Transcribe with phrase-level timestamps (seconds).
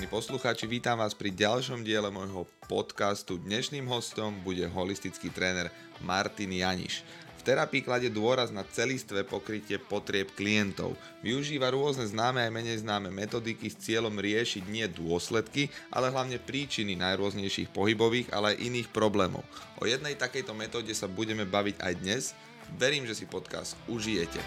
[0.00, 3.36] vážení poslucháči, vítam vás pri ďalšom diele môjho podcastu.
[3.36, 5.68] Dnešným hostom bude holistický tréner
[6.00, 7.04] Martin Janiš.
[7.36, 10.96] V terapii kladie dôraz na celistvé pokrytie potrieb klientov.
[11.20, 16.96] Využíva rôzne známe aj menej známe metodiky s cieľom riešiť nie dôsledky, ale hlavne príčiny
[16.96, 19.44] najrôznejších pohybových, ale aj iných problémov.
[19.76, 22.32] O jednej takejto metóde sa budeme baviť aj dnes.
[22.80, 24.40] Verím, že si podcast užijete.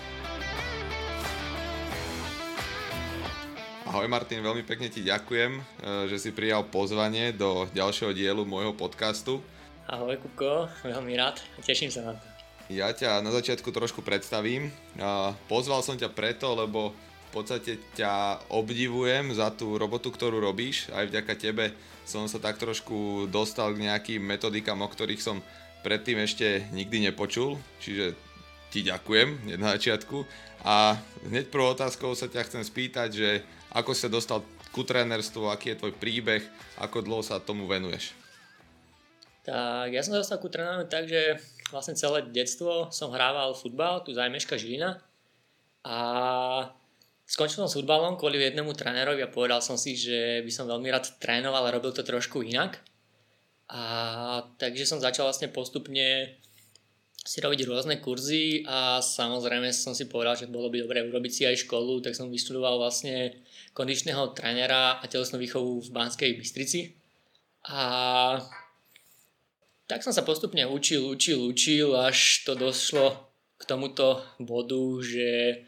[3.84, 5.62] Ahoj Martin, veľmi pekne ti ďakujem, e,
[6.08, 9.44] že si prijal pozvanie do ďalšieho dielu môjho podcastu.
[9.92, 12.24] Ahoj Kuko, veľmi rád, teším sa na to.
[12.72, 14.72] Ja ťa na začiatku trošku predstavím.
[15.52, 20.88] Pozval som ťa preto, lebo v podstate ťa obdivujem za tú robotu, ktorú robíš.
[20.96, 21.76] Aj vďaka tebe
[22.08, 25.44] som sa tak trošku dostal k nejakým metodikám, o ktorých som
[25.84, 27.60] predtým ešte nikdy nepočul.
[27.84, 28.16] Čiže
[28.72, 30.24] ti ďakujem na začiatku.
[30.64, 30.96] A
[31.28, 33.30] hneď prvou otázkou sa ťa chcem spýtať, že
[33.74, 36.46] ako sa dostal ku trénerstvu, aký je tvoj príbeh,
[36.78, 38.14] ako dlho sa tomu venuješ?
[39.44, 41.42] Tak ja som dostal ku tréneru tak, že
[41.74, 45.04] vlastne celé detstvo som hrával futbal, tu zajmeška Žilina
[45.84, 45.98] a
[47.28, 50.88] skončil som s futbalom kvôli jednému trénerovi a povedal som si, že by som veľmi
[50.94, 52.80] rád trénoval a robil to trošku inak.
[53.68, 56.38] A takže som začal vlastne postupne
[57.24, 61.44] si robiť rôzne kurzy a samozrejme som si povedal, že bolo by dobré urobiť si
[61.48, 63.40] aj školu, tak som vyštudoval vlastne
[63.72, 67.00] kondičného trénera a telesnú výchovu v Banskej Bystrici.
[67.72, 68.44] A
[69.88, 73.16] tak som sa postupne učil, učil, učil, až to došlo
[73.56, 75.64] k tomuto bodu, že,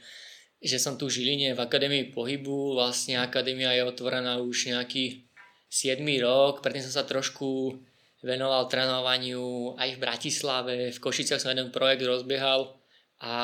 [0.59, 5.23] že som tu v Žiline v Akadémii pohybu, vlastne akadémia je otvorená už nejaký
[5.71, 7.79] 7 rok, predtým som sa trošku
[8.25, 12.73] venoval trénovaniu aj v Bratislave, v Košiciach som jeden projekt rozbiehal
[13.21, 13.35] a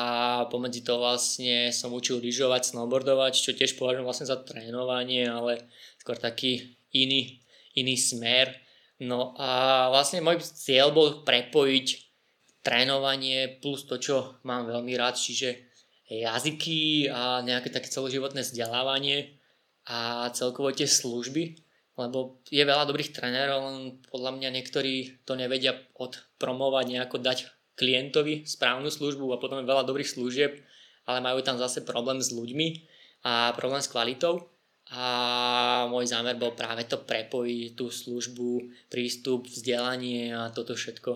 [0.50, 6.18] pomedzi to vlastne som učil lyžovať, snowboardovať, čo tiež považujem vlastne za trénovanie, ale skôr
[6.18, 7.40] taký iný,
[7.78, 8.52] iný smer.
[9.00, 11.86] No a vlastne môj cieľ bol prepojiť
[12.66, 15.72] trénovanie plus to, čo mám veľmi rád, čiže
[16.10, 19.40] jazyky a nejaké také celoživotné vzdelávanie
[19.88, 21.58] a celkovo tie služby,
[21.98, 23.76] lebo je veľa dobrých trénerov, len
[24.08, 29.84] podľa mňa niektorí to nevedia odpromovať, nejako dať klientovi správnu službu a potom je veľa
[29.84, 30.60] dobrých služieb,
[31.04, 32.68] ale majú tam zase problém s ľuďmi
[33.28, 34.52] a problém s kvalitou
[34.92, 35.04] a
[35.88, 41.10] môj zámer bol práve to prepojiť, tú službu, prístup, vzdelanie a toto všetko.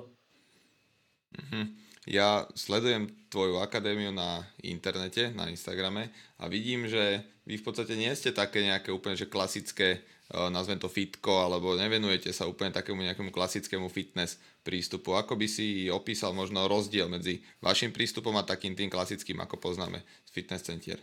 [1.36, 1.65] Mm-hmm.
[2.06, 8.15] Ja sledujem tvoju akadémiu na internete, na Instagrame a vidím, že vy v podstate nie
[8.15, 13.31] ste také nejaké úplne že klasické nazvem to fitko, alebo nevenujete sa úplne takému nejakému
[13.31, 15.14] klasickému fitness prístupu.
[15.14, 20.03] Ako by si opísal možno rozdiel medzi vašim prístupom a takým tým klasickým, ako poznáme
[20.03, 20.98] z fitness centier?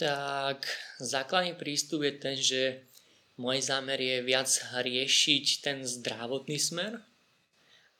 [0.00, 0.64] Tak
[1.04, 2.62] základný prístup je ten, že
[3.36, 6.96] môj zámer je viac riešiť ten zdravotný smer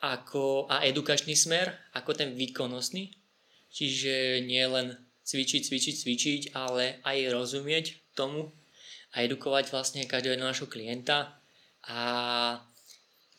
[0.00, 3.12] ako, a edukačný smer ako ten výkonnostný.
[3.72, 7.86] Čiže nie len cvičiť, cvičiť, cvičiť, ale aj rozumieť
[8.16, 8.52] tomu,
[9.12, 11.36] a edukovať vlastne každého jedného našho klienta.
[11.88, 12.00] A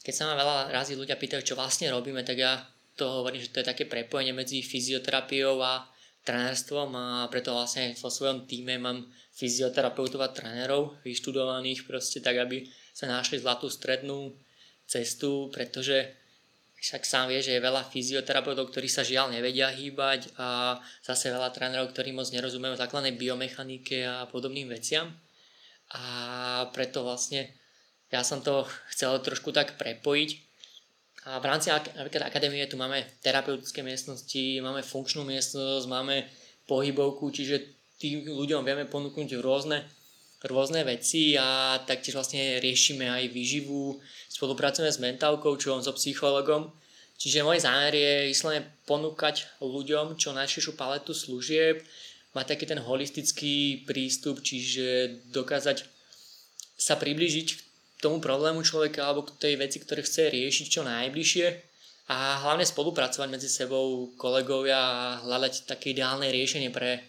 [0.05, 2.61] keď sa ma veľa razy ľudia pýtajú, čo vlastne robíme, tak ja
[2.93, 5.89] to hovorím, že to je také prepojenie medzi fyzioterapiou a
[6.23, 12.63] trénerstvom a preto vlastne vo svojom týme mám fyzioterapeutov a trénerov vyštudovaných proste tak, aby
[12.93, 14.31] sa našli zlatú strednú
[14.85, 16.13] cestu, pretože
[16.83, 21.49] však sám vie, že je veľa fyzioterapeutov, ktorí sa žiaľ nevedia hýbať a zase veľa
[21.49, 25.11] trénerov, ktorí moc nerozumejú základnej biomechanike a podobným veciam
[25.93, 26.05] a
[26.73, 27.53] preto vlastne
[28.13, 30.29] ja som to chcel trošku tak prepojiť.
[31.23, 36.27] A v rámci napríklad akadémie tu máme terapeutické miestnosti, máme funkčnú miestnosť, máme
[36.67, 37.63] pohybovku, čiže
[37.97, 39.87] tým ľuďom vieme ponúknuť rôzne,
[40.43, 46.75] rôzne veci a taktiež vlastne riešime aj výživu, spolupracujeme s mentálkou, čo so psychologom.
[47.15, 51.79] Čiže môj zámer je vyslovene ponúkať ľuďom čo najširšiu paletu služieb,
[52.33, 55.85] mať taký ten holistický prístup, čiže dokázať
[56.77, 57.59] sa priblížiť k
[58.01, 61.47] tomu problému človeka alebo k tej veci, ktoré chce riešiť čo najbližšie
[62.11, 66.99] a hlavne spolupracovať medzi sebou kolegovia a hľadať také ideálne riešenie pre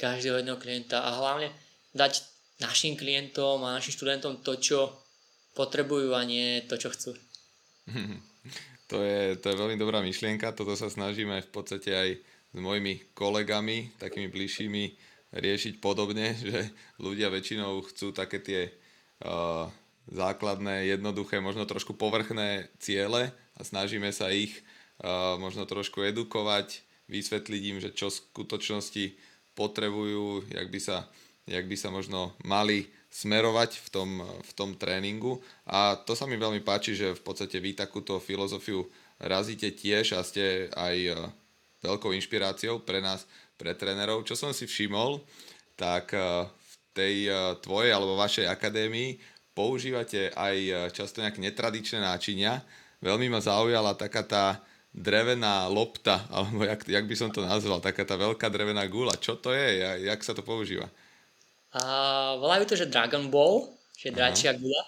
[0.00, 1.52] každého jedného klienta a hlavne
[1.94, 2.24] dať
[2.58, 4.90] našim klientom a našim študentom to, čo
[5.54, 7.12] potrebujú a nie to, čo chcú.
[8.90, 12.08] To je, to je veľmi dobrá myšlienka, toto sa snažíme v podstate aj
[12.50, 14.84] s mojimi kolegami, takými bližšími,
[15.30, 18.60] riešiť podobne, že ľudia väčšinou chcú také tie
[19.22, 19.70] uh,
[20.10, 24.58] základné, jednoduché, možno trošku povrchné ciele a snažíme sa ich
[25.02, 29.04] uh, možno trošku edukovať, vysvetliť im, že čo v skutočnosti
[29.58, 31.10] potrebujú, jak by sa,
[31.46, 35.42] jak by sa možno mali smerovať v tom, v tom tréningu.
[35.66, 38.86] A to sa mi veľmi páči, že v podstate vy takúto filozofiu
[39.18, 40.96] razíte tiež a ste aj
[41.80, 43.24] veľkou inšpiráciou pre nás,
[43.56, 44.24] pre trénerov.
[44.24, 45.20] Čo som si všimol,
[45.76, 49.20] tak e, v tej e, tvojej alebo vašej akadémii
[49.52, 52.64] používate aj často nejaké netradičné náčinia.
[53.00, 54.44] Veľmi ma zaujala taká tá
[54.90, 59.14] drevená lopta, alebo jak, jak by som to nazval, taká tá veľká drevená gula.
[59.16, 60.00] Čo to je?
[60.06, 60.90] Jak sa to používa?
[61.70, 61.82] A
[62.34, 64.82] volajú to, že Dragon Ball, že dračia gula.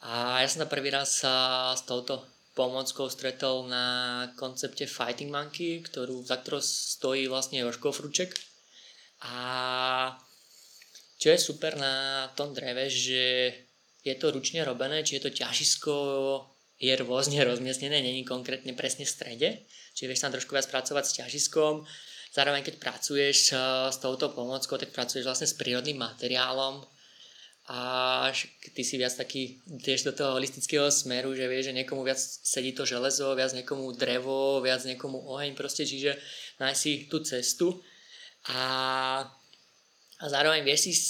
[0.00, 2.24] A ja som sa prvý raz sa s touto
[2.58, 3.86] pomockou stretol na
[4.34, 8.34] koncepte Fighting Monkey, ktorú, za ktorou stojí vlastne Joško Fruček.
[9.22, 10.18] A
[11.22, 13.54] čo je super na tom dreve, že
[14.02, 15.94] je to ručne robené, či je to ťažisko
[16.78, 19.48] je rôzne rozmiestnené, není konkrétne presne v strede,
[19.98, 21.82] čiže vieš tam trošku viac pracovať s ťažiskom,
[22.28, 23.58] Zároveň, keď pracuješ eh,
[23.88, 26.84] s touto pomockou, tak pracuješ vlastne s prírodným materiálom
[27.68, 28.32] a
[28.72, 32.72] ty si viac taký, tiež do toho holistického smeru, že vieš, že niekomu viac sedí
[32.72, 36.16] to železo, viac niekomu drevo, viac niekomu oheň proste, čiže
[36.64, 37.76] nájsť si tú cestu.
[38.48, 38.62] A,
[40.16, 41.06] a zároveň vieš si s,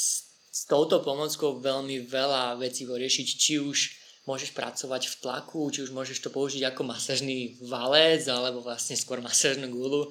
[0.50, 3.78] s touto pomockou veľmi veľa vecí voriešiť, či už
[4.26, 9.22] môžeš pracovať v tlaku, či už môžeš to použiť ako masažný valec, alebo vlastne skôr
[9.22, 10.10] masažnú gulu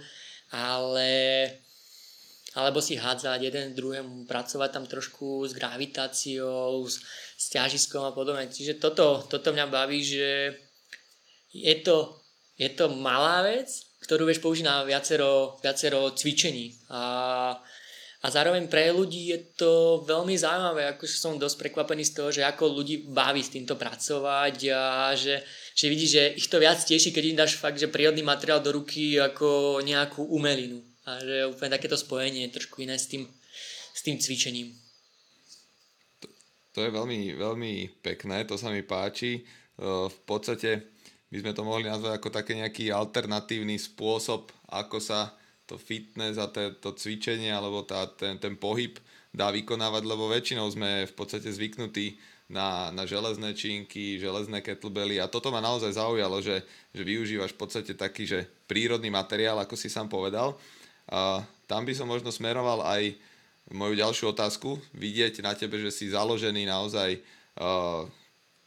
[0.52, 1.10] ale
[2.58, 7.06] alebo si hádzať jeden druhému, pracovať tam trošku s gravitáciou, s,
[7.38, 8.50] s ťažiskom a podobne.
[8.50, 10.58] Čiže toto, toto mňa baví, že
[11.54, 12.18] je to,
[12.58, 13.70] je to malá vec,
[14.02, 16.74] ktorú vieš použiť na viacero, viacero cvičení.
[16.90, 17.54] A,
[18.26, 22.42] a zároveň pre ľudí je to veľmi zaujímavé, ako som dosť prekvapený z toho, že
[22.42, 25.46] ako ľudí baví s týmto pracovať a že,
[25.78, 28.74] že vidíš, že ich to viac teší, keď im dáš fakt, že prírodný materiál do
[28.74, 30.87] ruky ako nejakú umelinu.
[31.08, 33.24] A že je úplne takéto spojenie trošku iné s tým,
[33.96, 34.76] s tým cvičením.
[36.20, 36.28] To,
[36.76, 39.48] to je veľmi, veľmi pekné, to sa mi páči.
[39.80, 40.84] V podstate
[41.32, 45.32] by sme to mohli nazvať ako taký nejaký alternatívny spôsob, ako sa
[45.68, 49.00] to fitness a to cvičenie alebo tá, ten, ten pohyb
[49.36, 52.16] dá vykonávať, lebo väčšinou sme v podstate zvyknutí
[52.48, 56.64] na, na železné činky, železné kettlebelly a toto ma naozaj zaujalo, že,
[56.96, 60.56] že využívaš v podstate taký, že prírodný materiál, ako si sám povedal.
[61.08, 63.16] A tam by som možno smeroval aj
[63.72, 68.08] moju ďalšiu otázku, vidieť na tebe, že si založený naozaj uh,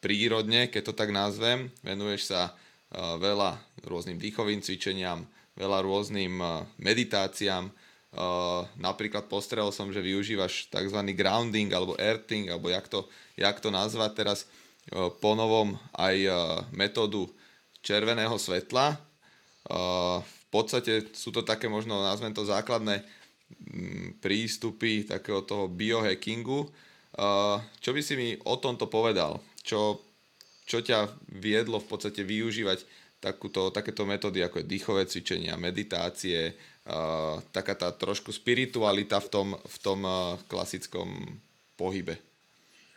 [0.05, 3.57] prírodne, keď to tak nazvem, venuješ sa uh, veľa
[3.89, 5.25] rôznym dýchovým cvičeniam,
[5.57, 7.73] veľa rôznym uh, meditáciám,
[8.11, 10.99] Uh, napríklad postrel som, že využívaš tzv.
[11.15, 13.07] grounding alebo earthing, alebo jak to,
[13.39, 14.39] jak to nazvať teraz
[14.91, 16.35] uh, po novom aj uh,
[16.75, 17.31] metódu
[17.87, 18.99] červeného svetla.
[19.71, 26.67] Uh, podstate sú to také možno, nazvem to základné um, prístupy takého toho biohackingu.
[27.83, 29.43] Čo by si mi o tomto povedal?
[29.67, 29.99] Čo,
[30.65, 31.11] čo ťa
[31.43, 32.87] viedlo v podstate využívať
[33.19, 36.55] takúto, takéto metódy ako je dýchové cvičenia, meditácie,
[37.51, 40.01] taká tá trošku spiritualita v tom, v tom
[40.49, 41.35] klasickom
[41.75, 42.17] pohybe.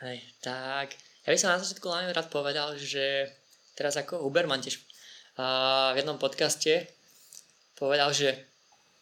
[0.06, 0.94] Hej, tak
[1.26, 3.28] ja by som na začiatku len rád povedal, že
[3.76, 4.78] teraz ako Huberman tiež
[5.36, 6.86] v jednom podcaste
[7.84, 8.40] povedal, že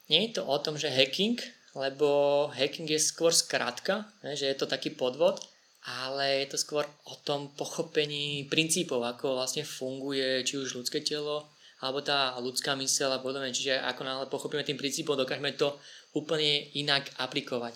[0.09, 1.37] nie je to o tom, že hacking,
[1.77, 5.37] lebo hacking je skôr skrátka, že je to taký podvod,
[5.85, 11.53] ale je to skôr o tom pochopení princípov, ako vlastne funguje či už ľudské telo,
[11.81, 13.53] alebo tá ľudská myseľ a podobne.
[13.53, 15.77] Čiže ako náhle pochopíme tým princípom, dokážeme to
[16.13, 17.73] úplne inak aplikovať.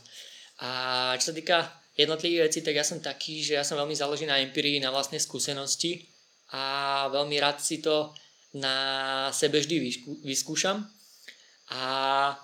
[0.62, 0.70] A
[1.18, 1.58] čo sa týka
[1.98, 5.24] jednotlivých vecí, tak ja som taký, že ja som veľmi založený na empirii, na vlastnej
[5.24, 6.06] skúsenosti
[6.54, 8.14] a veľmi rád si to
[8.56, 8.76] na
[9.34, 9.82] sebe vždy
[10.24, 10.86] vyskúšam.
[11.74, 12.38] A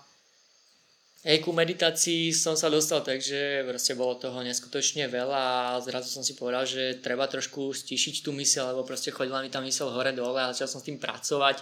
[1.22, 6.26] Hej, ku meditácii som sa dostal, takže proste bolo toho neskutočne veľa a zrazu som
[6.26, 10.18] si povedal, že treba trošku stišiť tú myseľ, lebo proste chodila mi tá myseľ hore
[10.18, 11.62] dole a začal som s tým pracovať.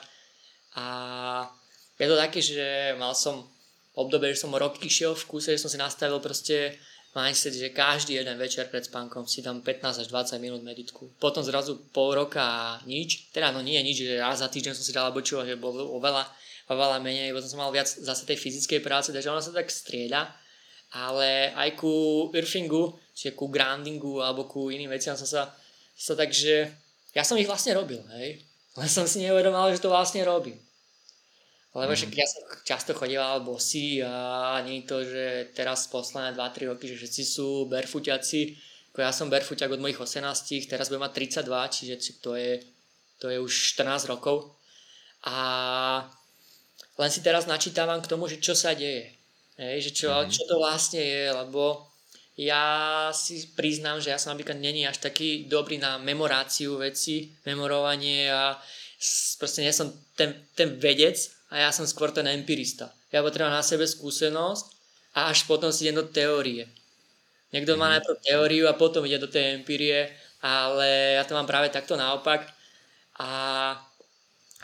[0.79, 0.87] A
[1.99, 3.51] je to také, že mal som
[3.99, 6.79] obdobie, že som rok išiel v kúse, že som si nastavil proste
[7.11, 11.11] mindset, že každý jeden večer pred spánkom si dám 15 až 20 minút meditku.
[11.19, 14.95] Potom zrazu pol roka nič, teda no nie nič, že raz za týždeň som si
[14.95, 16.23] dal čo, že bolo oveľa
[16.69, 20.29] oveľa menej, potom som mal viac zase tej fyzickej práce, takže ona sa tak strieda.
[20.89, 25.53] Ale aj ku irfingu, čiže ku groundingu alebo ku iným veciam som sa,
[25.93, 26.69] sa tak, že
[27.13, 28.41] ja som ich vlastne robil, hej.
[28.77, 30.57] Len som si neuvedomal, že to vlastne robím.
[31.77, 32.09] Lebo mm.
[32.17, 37.23] ja som často chodieval bosy a nie to, že teraz posledné 2-3 roky, že všetci
[37.25, 38.57] sú barefootiaci.
[38.89, 41.13] Ako ja som barefootťak od mojich 18, teraz budem mať
[41.45, 41.95] 32, čiže
[42.25, 42.65] to je,
[43.21, 44.57] to je už 14 rokov.
[45.29, 45.38] A
[47.00, 49.15] len si teraz načítavam k tomu, že čo sa deje.
[49.56, 50.32] Hej, že čo, mm-hmm.
[50.32, 51.88] čo to vlastne je, lebo
[52.39, 52.63] ja
[53.12, 58.56] si priznám, že ja som napríklad není až taký dobrý na memoráciu veci, memorovanie a
[59.36, 61.20] proste nie som ten, ten vedec
[61.51, 62.91] a ja som skôr ten empirista.
[63.12, 64.65] Ja potrebujem na sebe skúsenosť
[65.20, 66.72] a až potom si idem do teórie.
[67.51, 67.94] Niekto má mhm.
[68.00, 70.08] najprv teóriu a potom ide do tej empírie,
[70.39, 72.48] ale ja to mám práve takto naopak.
[73.20, 73.29] A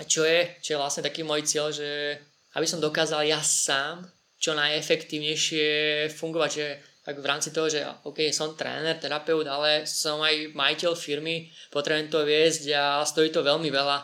[0.04, 2.20] čo je, čo je vlastne taký môj cieľ, že
[2.60, 4.04] aby som dokázal ja sám
[4.36, 5.68] čo najefektívnejšie
[6.12, 6.68] fungovať, že
[7.06, 12.10] tak v rámci toho, že OK, som tréner, terapeut, ale som aj majiteľ firmy, potrebujem
[12.10, 14.02] to viesť a stojí to veľmi veľa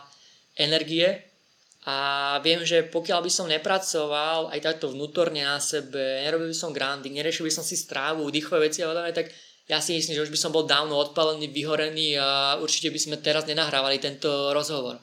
[0.62, 1.10] energie
[1.82, 6.70] a viem, že pokiaľ by som nepracoval aj takto vnútorne na sebe, nerobil by som
[6.70, 9.34] grounding, neriešil by som si strávu, dýchové veci a podobne, tak
[9.66, 13.18] ja si myslím, že už by som bol dávno odpalený, vyhorený a určite by sme
[13.18, 15.02] teraz nenahrávali tento rozhovor.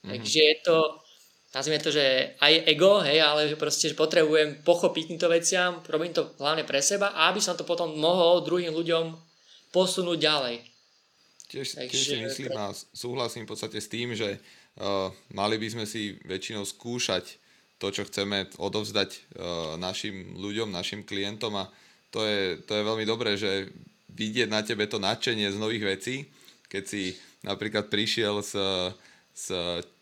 [0.00, 0.10] Mm-hmm.
[0.10, 0.76] Takže je to
[1.50, 6.30] nazvime to, že aj ego, hej, ale proste že potrebujem pochopiť týmto veciam, robím to
[6.38, 9.18] hlavne pre seba a aby som to potom mohol druhým ľuďom
[9.74, 10.56] posunúť ďalej.
[11.50, 15.66] Tiež, Takže, tiež si myslím a súhlasím v podstate s tým, že uh, mali by
[15.74, 17.42] sme si väčšinou skúšať
[17.82, 21.66] to, čo chceme odovzdať uh, našim ľuďom, našim klientom a
[22.14, 23.74] to je, to je veľmi dobré, že
[24.14, 26.30] vidieť na tebe to nadšenie z nových vecí,
[26.70, 27.02] keď si
[27.42, 28.54] napríklad prišiel s,
[29.40, 29.48] s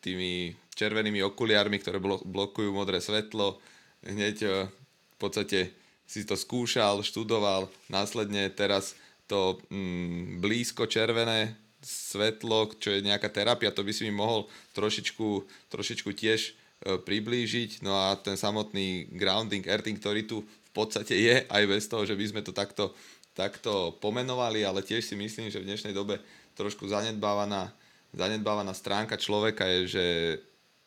[0.02, 3.62] tými červenými okuliármi, ktoré blokujú modré svetlo.
[4.02, 5.70] Hneď e, v podstate
[6.06, 8.98] si to skúšal, študoval, následne teraz
[9.30, 11.54] to mm, blízko červené
[11.84, 16.52] svetlo, čo je nejaká terapia, to by si mi mohol trošičku, trošičku tiež e,
[16.98, 17.86] priblížiť.
[17.86, 22.18] No a ten samotný grounding, earthing, ktorý tu v podstate je, aj bez toho, že
[22.18, 22.90] by sme to takto,
[23.38, 26.18] takto pomenovali, ale tiež si myslím, že v dnešnej dobe
[26.58, 27.70] trošku zanedbávaná,
[28.16, 30.04] zanedbávaná stránka človeka je, že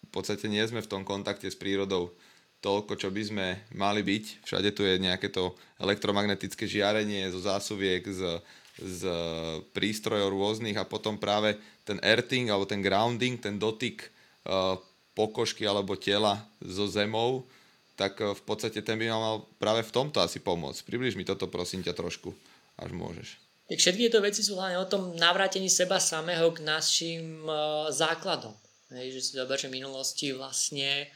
[0.02, 2.12] v podstate nie sme v tom kontakte s prírodou
[2.62, 4.46] toľko, čo by sme mali byť.
[4.46, 8.38] Všade tu je nejaké to elektromagnetické žiarenie zo zásuviek, z,
[8.78, 9.02] z
[9.74, 14.06] prístrojov rôznych a potom práve ten earthing alebo ten grounding, ten dotyk
[14.46, 14.78] uh,
[15.18, 17.50] pokožky alebo tela so zemou,
[17.98, 20.86] tak uh, v podstate ten by mal práve v tomto asi pomôcť.
[20.86, 22.30] Približ mi toto prosím ťa trošku,
[22.78, 23.51] až môžeš.
[23.72, 28.52] Tak všetky tieto veci sú hlavne o tom navrátení seba samého k našim uh, základom.
[28.92, 31.08] Hej, že si zober, že v minulosti vlastne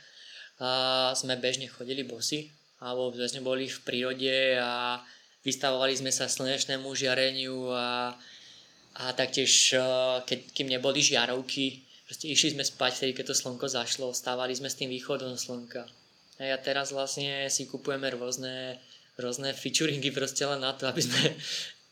[0.64, 2.48] uh, sme bežne chodili bosy,
[2.80, 5.04] alebo sme boli v prírode a
[5.44, 8.16] vystavovali sme sa slnečnému žiareniu a,
[9.04, 13.68] a taktiež, uh, keď, kým neboli žiarovky, proste išli sme spať vtedy, keď to slnko
[13.68, 15.84] zašlo, stávali sme s tým východom slnka.
[16.40, 18.80] Hej, a teraz vlastne si kupujeme rôzne,
[19.20, 21.36] rôzne featuringy proste len na to, aby sme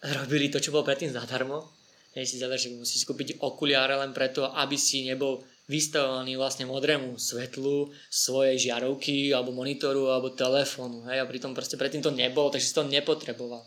[0.03, 1.72] robili to, čo bolo predtým zadarmo.
[2.13, 7.17] Hej, si zaver, že musíš kúpiť okuliare len preto, aby si nebol vystavovaný vlastne modrému
[7.17, 11.10] svetlu svojej žiarovky alebo monitoru alebo telefónu.
[11.10, 11.24] Hej?
[11.24, 13.65] A pritom proste predtým to nebolo, takže si to nepotreboval.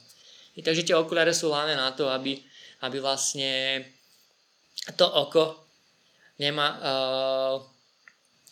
[0.55, 2.39] I takže tie okuliare sú hlavne na to, aby,
[2.87, 3.83] aby vlastne
[4.95, 5.67] to oko
[6.39, 7.57] nemá, uh,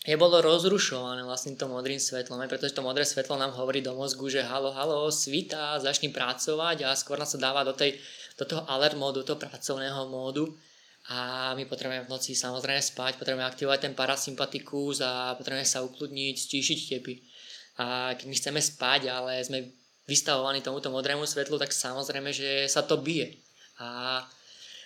[0.04, 4.44] nebolo rozrušované vlastne to modrým svetlom, pretože to modré svetlo nám hovorí do mozgu, že
[4.44, 7.96] halo, halo, svita, začni pracovať a skôr nás sa dáva do, tej,
[8.36, 10.52] do toho alert módu, do toho pracovného módu
[11.08, 16.34] a my potrebujeme v noci samozrejme spať, potrebujeme aktivovať ten parasympatikus a potrebujeme sa ukludniť,
[16.36, 17.14] stíšiť tepy.
[17.76, 19.68] A keď my chceme spať, ale sme
[20.08, 23.36] vystavovaní tomuto modrému svetlu, tak samozrejme, že sa to bije.
[23.84, 24.20] A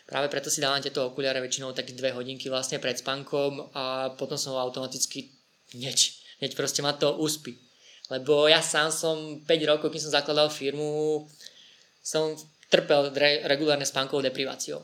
[0.08, 4.40] práve preto si dávam tieto okuliare väčšinou tak dve hodinky vlastne pred spánkom a potom
[4.40, 5.28] som automaticky
[5.76, 5.98] hneď,
[6.40, 7.60] hneď proste ma to uspí.
[8.08, 11.28] Lebo ja sám som 5 rokov, keď som zakladal firmu,
[12.00, 12.32] som
[12.72, 13.12] trpel
[13.44, 14.80] regulárne spánkovou depriváciou.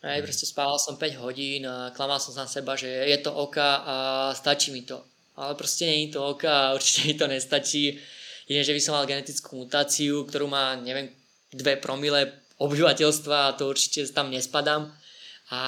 [0.00, 3.34] Hej, proste spával som 5 hodín a klamal som sa na seba, že je to
[3.34, 3.94] oka a
[4.32, 5.02] stačí mi to.
[5.36, 8.00] Ale proste nie je to oka a určite mi to nestačí.
[8.48, 11.10] Jedine, že by som mal genetickú mutáciu, ktorú má, neviem,
[11.52, 14.92] 2 promile obyvateľstva a to určite tam nespadám.
[15.50, 15.60] A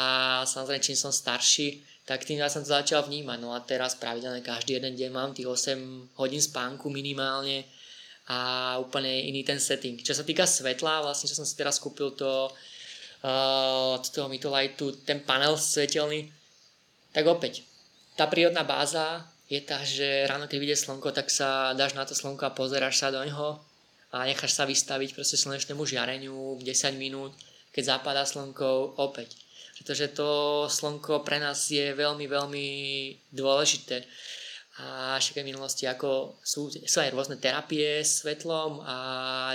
[0.46, 3.38] samozrejme, čím som starší, tak tým ja som to začal vnímať.
[3.40, 7.66] No a teraz pravidelne každý jeden deň mám tých 8 hodín spánku minimálne
[8.30, 9.98] a úplne iný ten setting.
[9.98, 15.02] Čo sa týka svetla, vlastne čo som si teraz kúpil to uh, od toho Mytolightu,
[15.02, 16.30] ten panel svetelný,
[17.10, 17.66] tak opäť,
[18.14, 22.14] tá prírodná báza je tá, že ráno keď vyjde slnko, tak sa dáš na to
[22.14, 23.71] slnko a pozeráš sa do ňoho
[24.12, 26.64] a necháš sa vystaviť proste slnečnému žiareniu 10
[27.00, 27.32] minút,
[27.72, 29.40] keď zapadá slnko opäť.
[29.80, 30.28] Pretože to
[30.68, 32.66] slnko pre nás je veľmi, veľmi
[33.32, 34.04] dôležité
[34.80, 38.96] a však v minulosti ako sú, sú aj rôzne terapie svetlom a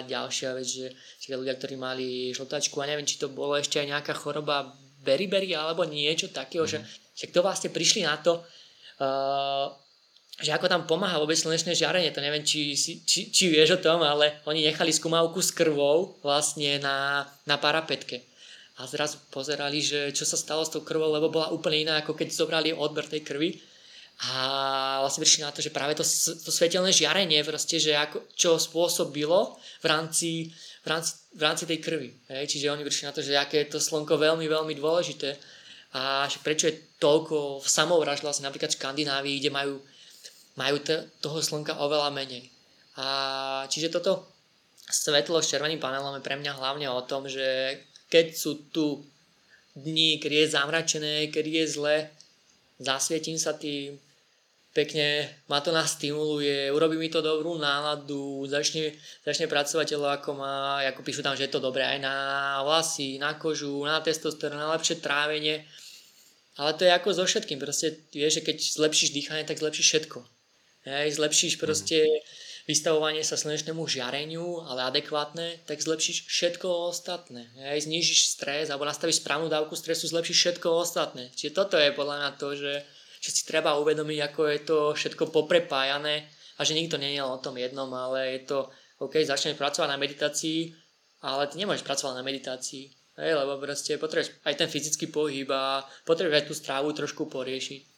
[0.05, 3.97] ďalšia vec, že však ľudia, ktorí mali žltačku a neviem, či to bolo ešte aj
[3.97, 6.69] nejaká choroba beriberi alebo niečo takého, mm.
[6.69, 6.87] že mhm.
[7.17, 8.45] však to vlastne prišli na to,
[9.01, 9.73] uh,
[10.37, 14.05] že ako tam pomáha vôbec slnečné žiarenie, to neviem, či, či, či vieš o tom,
[14.05, 18.21] ale oni nechali skúmavku s krvou vlastne na, na parapetke.
[18.77, 22.13] A zrazu pozerali, že čo sa stalo s tou krvou, lebo bola úplne iná, ako
[22.13, 23.57] keď zobrali odber tej krvi.
[24.29, 28.61] A vlastne prišli na to, že práve to, to svetelné žiarenie, proste, že ako, čo
[28.61, 30.53] spôsobilo v rámci,
[30.85, 32.09] v rámci, v rámci tej krvi.
[32.29, 32.45] Hej?
[32.53, 35.33] Čiže oni prišli na to, že aké je to slnko veľmi, veľmi dôležité
[35.97, 39.81] a prečo je toľko samovražd vlastne napríklad v Škandinávii, kde majú
[40.57, 42.49] majú t- toho slnka oveľa menej.
[42.97, 43.05] A
[43.69, 44.25] čiže toto
[44.89, 47.77] svetlo s červeným panelom je pre mňa hlavne o tom, že
[48.09, 49.05] keď sú tu
[49.77, 51.95] dni, kedy je zamračené, kedy je zle,
[52.81, 53.99] zasvietím sa tým,
[54.73, 58.93] pekne ma to nastimuluje, urobí mi to dobrú náladu, začne,
[59.25, 62.15] začne pracovať telo ako má, ako píšu tam, že je to dobré aj na
[62.61, 65.65] vlasy, na kožu, na testosterón, na lepšie trávenie.
[66.57, 70.36] Ale to je ako so všetkým, proste vieš, že keď zlepšíš dýchanie, tak zlepšíš všetko.
[70.87, 71.61] Hej, zlepšíš mhm.
[71.61, 71.97] proste
[72.67, 77.47] vystavovanie sa slnečnému žiareniu, ale adekvátne, tak zlepšíš všetko ostatné.
[77.59, 81.31] Hej, znižíš stres alebo nastavíš správnu dávku stresu, zlepšíš všetko ostatné.
[81.35, 82.73] Čiže toto je podľa mňa to, že,
[83.19, 86.27] že si treba uvedomiť, ako je to všetko poprepájané
[86.59, 88.59] a že nikto nie je o tom jednom, ale je to,
[88.99, 90.71] OK, začneš pracovať na meditácii,
[91.23, 92.83] ale ty nemôžeš pracovať na meditácii.
[93.17, 97.96] Hej, lebo proste potrebuješ aj ten fyzický pohyb a potrebuješ aj tú strávu trošku poriešiť.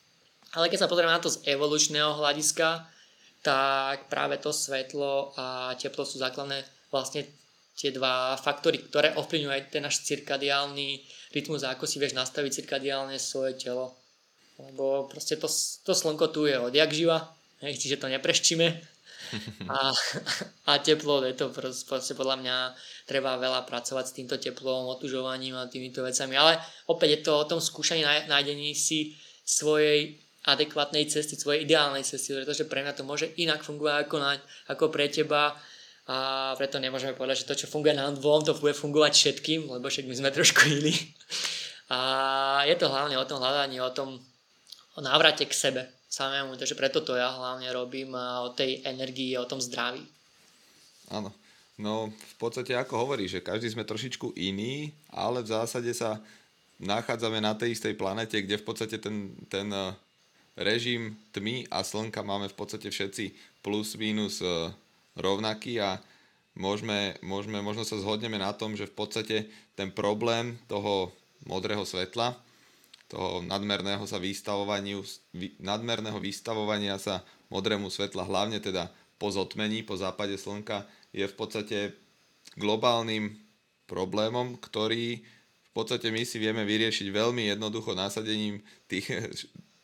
[0.58, 2.86] Ale keď sa pozrieme na to z evolučného hľadiska,
[3.46, 7.24] tak práve to svetlo a teplo sú základné vlastne
[7.80, 11.00] tie dva faktory, ktoré ovplyvňujú aj ten náš cirkadiálny
[11.32, 13.96] rytmus, ako si vieš nastaviť cirkadiálne svoje telo.
[14.60, 15.48] Lebo proste to,
[15.88, 17.32] to slnko tu je odjak živa,
[17.64, 18.68] hej, čiže to nepreštíme.
[19.70, 19.94] A,
[20.66, 22.56] a teplo, je to proste, proste podľa mňa
[23.06, 26.34] treba veľa pracovať s týmto teplom, otužovaním a týmito vecami.
[26.34, 26.58] Ale
[26.90, 29.14] opäť je to o tom skúšaní nájdení si
[29.46, 34.32] svojej adekvátnej cesty, svojej ideálnej cesty, pretože pre mňa to môže inak fungovať ako, na,
[34.72, 35.60] ako pre teba
[36.10, 36.18] a
[36.58, 40.10] preto nemôžeme povedať, že to, čo funguje nám dvom, to bude fungovať všetkým, lebo však
[40.10, 40.96] my sme trošku iní.
[41.94, 44.18] A je to hlavne o tom hľadaní, o tom
[44.98, 49.38] o návrate k sebe samému, takže preto to ja hlavne robím a o tej energii,
[49.38, 50.02] o tom zdraví.
[51.14, 51.30] Áno.
[51.80, 56.20] No v podstate ako hovorí, že každý sme trošičku iný, ale v zásade sa
[56.82, 59.72] nachádzame na tej istej planete, kde v podstate ten, ten
[60.60, 63.32] režim tmy a slnka máme v podstate všetci
[63.64, 64.70] plus minus e,
[65.16, 66.04] rovnaký a
[66.60, 69.48] môžeme, môžeme, možno sa zhodneme na tom, že v podstate
[69.80, 71.16] ten problém toho
[71.48, 72.36] modrého svetla,
[73.08, 75.02] toho nadmerného, sa vystavovaniu,
[75.64, 81.78] nadmerného vystavovania sa modrému svetla, hlavne teda po zotmení, po západe slnka, je v podstate
[82.60, 83.34] globálnym
[83.90, 85.24] problémom, ktorý
[85.70, 89.10] v podstate my si vieme vyriešiť veľmi jednoducho násadením tých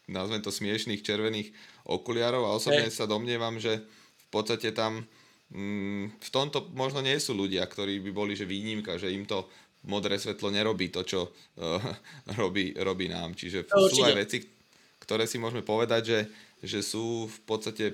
[0.07, 1.53] nazvem to smiešných červených
[1.85, 2.93] okuliarov a osobne hey.
[2.93, 3.81] sa domnievam, že
[4.25, 5.05] v podstate tam
[5.53, 9.49] mm, v tomto možno nie sú ľudia, ktorí by boli že výnimka, že im to
[9.85, 11.81] modré svetlo nerobí to, čo uh,
[12.41, 13.37] robí, robí nám.
[13.37, 14.37] Čiže no, sú aj veci,
[15.01, 16.19] ktoré si môžeme povedať, že,
[16.65, 17.93] že sú v podstate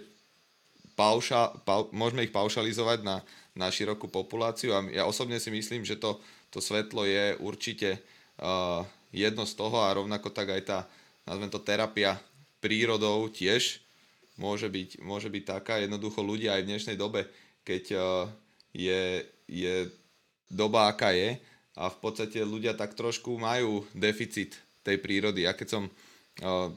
[0.95, 3.23] pauša, pau, môžeme ich paušalizovať na,
[3.55, 6.19] na širokú populáciu a ja osobne si myslím, že to,
[6.51, 7.99] to svetlo je určite
[8.39, 10.79] uh, jedno z toho a rovnako tak aj tá
[11.31, 12.19] nazvem to terapia
[12.59, 13.79] prírodou tiež
[14.35, 15.79] môže byť, môže byť taká.
[15.79, 17.31] Jednoducho ľudia aj v dnešnej dobe,
[17.63, 18.03] keď uh,
[18.75, 19.87] je, je
[20.51, 21.39] doba, aká je,
[21.79, 25.47] a v podstate ľudia tak trošku majú deficit tej prírody.
[25.47, 26.67] Ja keď som uh,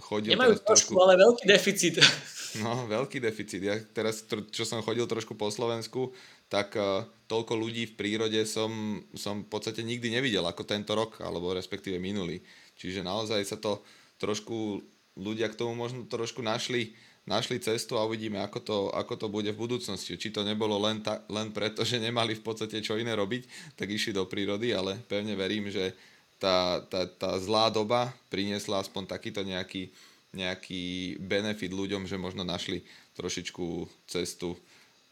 [0.00, 0.32] chodil...
[0.32, 2.00] Nemajú trošku, trošku, ale veľký deficit.
[2.52, 3.64] No, veľký deficit.
[3.64, 6.12] Ja teraz, čo som chodil trošku po Slovensku,
[6.52, 11.16] tak uh, toľko ľudí v prírode som, som v podstate nikdy nevidel ako tento rok,
[11.24, 12.44] alebo respektíve minulý.
[12.82, 13.78] Čiže naozaj sa to
[14.18, 14.82] trošku,
[15.14, 19.46] ľudia k tomu možno trošku našli, našli cestu a uvidíme, ako to, ako to bude
[19.54, 20.18] v budúcnosti.
[20.18, 23.86] Či to nebolo len, ta, len preto, že nemali v podstate čo iné robiť, tak
[23.86, 25.94] išli do prírody, ale pevne verím, že
[26.42, 29.94] tá, tá, tá zlá doba priniesla aspoň takýto nejaký,
[30.34, 32.82] nejaký benefit ľuďom, že možno našli
[33.14, 34.58] trošičku cestu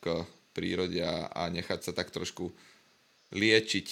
[0.02, 2.50] k prírode a, a nechať sa tak trošku
[3.30, 3.86] liečiť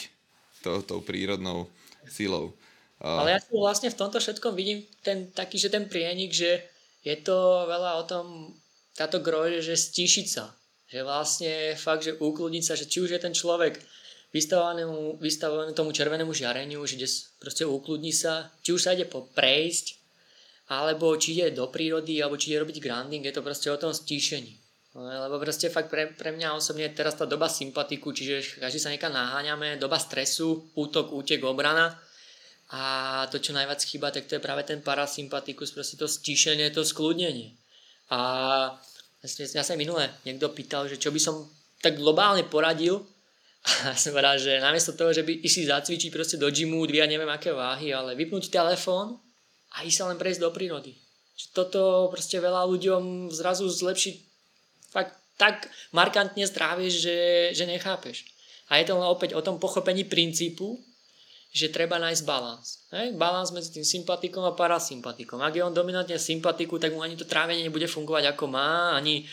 [0.67, 1.71] to, tou prírodnou
[2.11, 2.51] silou.
[2.99, 6.67] Ale ja tu vlastne v tomto všetkom vidím ten taký, že ten prienik, že
[7.07, 8.51] je to veľa o tom,
[8.99, 10.51] táto grože, že stíšiť sa.
[10.91, 13.79] Že vlastne fakt, že ukludniť sa, že či už je ten človek
[14.35, 16.99] vystavovaný tomu červenému žiareniu, že
[17.39, 19.87] proste ukludní sa, či už sa ide prejsť,
[20.69, 23.95] alebo či ide do prírody, alebo či ide robiť grounding, je to proste o tom
[23.95, 24.59] stíšení.
[24.99, 28.91] Lebo proste fakt pre, pre mňa osobne je teraz tá doba sympatiku, čiže každý sa
[28.91, 31.95] niekam naháňame, doba stresu, útok, útek, obrana
[32.69, 36.85] a to, čo najviac chýba, tak to je práve ten parasympatikus, proste to stíšenie, to
[36.85, 37.57] skľudnenie.
[38.13, 38.19] A
[39.25, 41.49] ja sa minule niekto pýtal, že čo by som
[41.81, 43.05] tak globálne poradil,
[43.89, 47.29] a som rád, že namiesto toho, že by išli zacvičiť proste do gymu, dvíjať neviem
[47.29, 49.19] aké váhy, ale vypnúť telefón
[49.75, 50.95] a ísť sa len prejsť do prírody.
[51.37, 54.25] Že toto proste veľa ľuďom zrazu zlepší
[54.89, 57.19] fakt tak markantne zdravie, že,
[57.55, 58.27] že nechápeš.
[58.69, 60.77] A je to len opäť o tom pochopení princípu,
[61.49, 62.85] že treba nájsť balans.
[63.17, 65.41] Balans medzi tým sympatikom a parasympatikom.
[65.41, 69.25] Ak je on dominantne sympatiku, tak mu ani to trávenie nebude fungovať ako má, ani,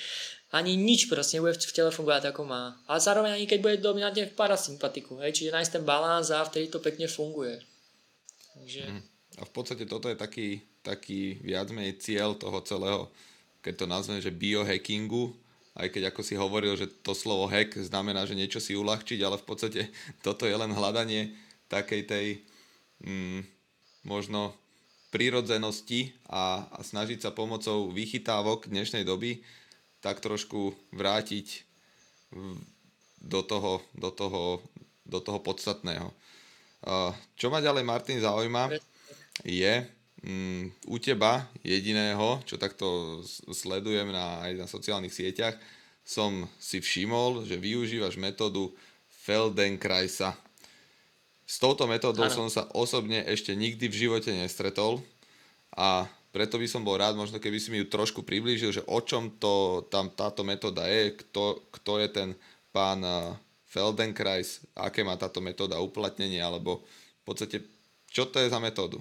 [0.56, 2.80] ani nič proste nebude v tele fungovať ako má.
[2.88, 5.20] A zároveň ani keď bude dominantne v parasympatiku.
[5.28, 5.44] Hej?
[5.44, 7.60] Čiže nájsť ten balans a vtedy to pekne funguje.
[8.56, 8.84] Takže...
[8.88, 9.04] Mm.
[9.36, 13.12] A v podstate toto je taký, taký viac menej cieľ toho celého,
[13.60, 15.36] keď to nazvem, že biohackingu,
[15.76, 19.36] aj keď ako si hovoril, že to slovo hack znamená, že niečo si uľahčiť, ale
[19.36, 19.82] v podstate
[20.26, 21.36] toto je len hľadanie
[21.72, 22.28] takej tej
[23.06, 23.42] mm,
[24.06, 24.54] možno
[25.10, 29.40] prírodzenosti a, a snažiť sa pomocou vychytávok dnešnej doby
[30.04, 31.66] tak trošku vrátiť
[33.22, 34.62] do toho, do toho,
[35.02, 36.14] do toho podstatného.
[37.34, 38.70] Čo ma ďalej, Martin, zaujíma,
[39.42, 39.74] je
[40.22, 45.58] mm, u teba jediného, čo takto sledujem na, aj na sociálnych sieťach,
[46.06, 48.70] som si všimol, že využívaš metódu
[49.26, 50.38] Feldenkraisa.
[51.46, 52.34] S touto metódou ano.
[52.34, 55.02] som sa osobne ešte nikdy v živote nestretol
[55.78, 59.00] a preto by som bol rád, možno keby si mi ju trošku priblížil, že o
[59.00, 62.30] čom to tam táto metóda je, kto, kto je ten
[62.76, 63.32] pán eh,
[63.72, 66.84] Feldenkrais, aké má táto metóda uplatnenie, alebo
[67.24, 67.64] v podstate,
[68.12, 69.00] čo to je za metódu?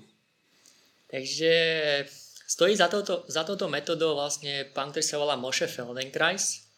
[1.11, 1.53] Takže
[2.47, 6.71] stojí za touto, za touto metodou vlastne pán, ktorý sa volá Moshe Feldenkrais,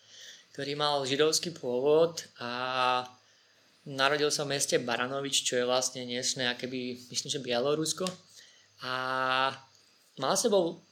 [0.57, 3.05] ktorý mal židovský pôvod a
[3.87, 8.03] Narodil sa v meste Baranovič, čo je vlastne dnešné, akéby, myslím, že Bielorusko.
[8.83, 8.93] A
[10.19, 10.83] mal sebou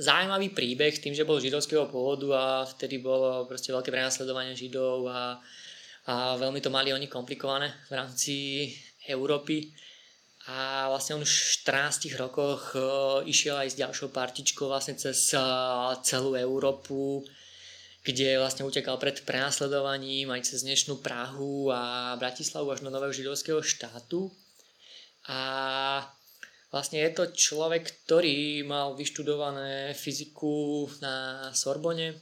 [0.00, 5.36] zaujímavý príbeh tým, že bol židovského pôvodu a vtedy bolo proste veľké prenasledovanie židov a,
[6.08, 8.34] a veľmi to mali oni komplikované v rámci
[9.04, 9.68] Európy.
[10.48, 12.80] A vlastne on už v 14 rokoch e,
[13.28, 15.40] išiel aj s ďalšou partičkou vlastne cez e,
[16.00, 17.20] celú Európu
[18.08, 23.60] kde vlastne utekal pred prenasledovaním aj cez dnešnú Prahu a Bratislavu až do nového židovského
[23.60, 24.32] štátu.
[25.28, 26.08] A
[26.72, 32.16] vlastne je to človek, ktorý mal vyštudované fyziku na Sorbone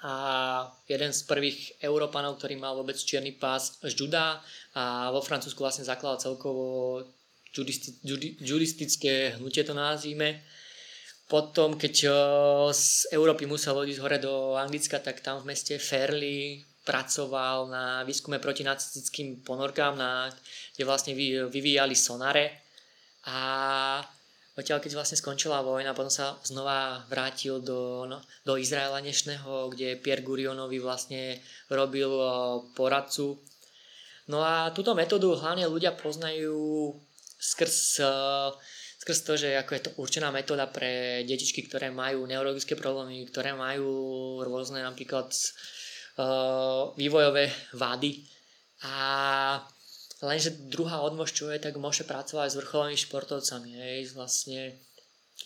[0.00, 0.14] a
[0.88, 4.40] jeden z prvých Európanov, ktorý mal vôbec čierny pás juda
[4.72, 7.04] a vo Francúzsku vlastne zakladal celkovo
[8.40, 10.40] judistické hnutie to nazvime
[11.34, 12.14] potom, keď
[12.70, 18.38] z Európy musel odísť hore do Anglicka, tak tam v meste Fairley pracoval na výskume
[18.38, 20.30] proti nacistickým ponorkám, na,
[20.78, 21.10] kde vlastne
[21.50, 22.62] vyvíjali sonare.
[23.26, 23.98] A
[24.54, 29.98] odtiaľ, keď vlastne skončila vojna, potom sa znova vrátil do, no, do Izraela dnešného, kde
[29.98, 32.14] Pierre Gurionovi vlastne robil
[32.78, 33.42] poradcu.
[34.30, 36.94] No a túto metódu hlavne ľudia poznajú
[37.42, 38.06] skrz
[39.04, 43.52] skrz to, že ako je to určená metóda pre detičky, ktoré majú neurologické problémy, ktoré
[43.52, 43.84] majú
[44.40, 48.24] rôzne napríklad uh, vývojové vády.
[48.88, 48.96] A
[50.24, 53.70] lenže druhá odmož, čo je, tak môže pracovať s vrcholovými športovcami.
[53.76, 54.72] Hej, vlastne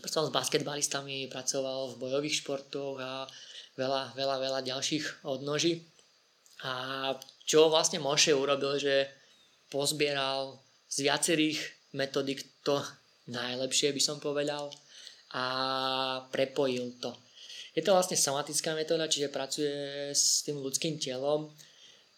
[0.06, 3.26] pracoval s basketbalistami, pracoval v bojových športoch a
[3.74, 5.82] veľa, veľa, veľa ďalších odnoží.
[6.62, 7.10] A
[7.42, 9.10] čo vlastne Moše urobil, že
[9.66, 11.58] pozbieral z viacerých
[11.98, 12.78] metodik to,
[13.28, 14.72] najlepšie by som povedal
[15.36, 15.44] a
[16.32, 17.12] prepojil to.
[17.76, 19.70] Je to vlastne somatická metóda, čiže pracuje
[20.10, 21.52] s tým ľudským telom.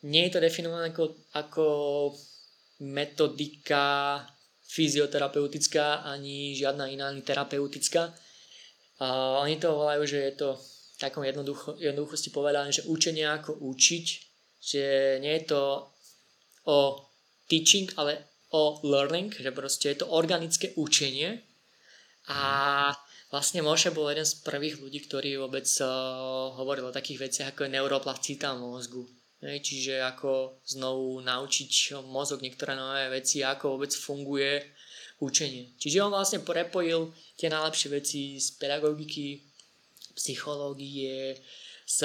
[0.06, 1.04] Nie je to definované ako,
[1.36, 1.66] ako
[2.80, 4.18] metodika
[4.70, 8.14] fyzioterapeutická ani žiadna iná ani terapeutická.
[9.02, 9.06] A
[9.42, 10.48] oni to volajú, že je to
[11.00, 14.06] takom jednoducho, jednoduchosti povedané, že učenie ako učiť,
[14.60, 14.84] že
[15.20, 15.88] nie je to
[16.68, 16.78] o
[17.48, 21.42] teaching, ale o learning, že proste je to organické učenie
[22.26, 22.90] a
[23.30, 25.88] vlastne Moshe bol jeden z prvých ľudí, ktorý vôbec uh,
[26.58, 29.06] hovoril o takých veciach ako je neuroplasticita mozgu.
[29.46, 29.62] Ne?
[29.62, 34.66] Čiže ako znovu naučiť mozog niektoré nové veci, ako vôbec funguje
[35.22, 35.78] učenie.
[35.78, 39.40] Čiže on vlastne prepojil tie najlepšie veci z pedagogiky,
[40.18, 41.38] psychológie,
[41.86, 41.98] z,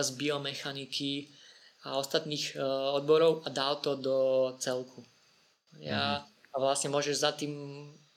[0.00, 1.28] z biomechaniky
[1.86, 4.18] a ostatných uh, odborov a dal to do
[4.58, 5.04] celku.
[5.78, 6.30] Ja, mm.
[6.50, 7.52] A vlastne môžeš za tým...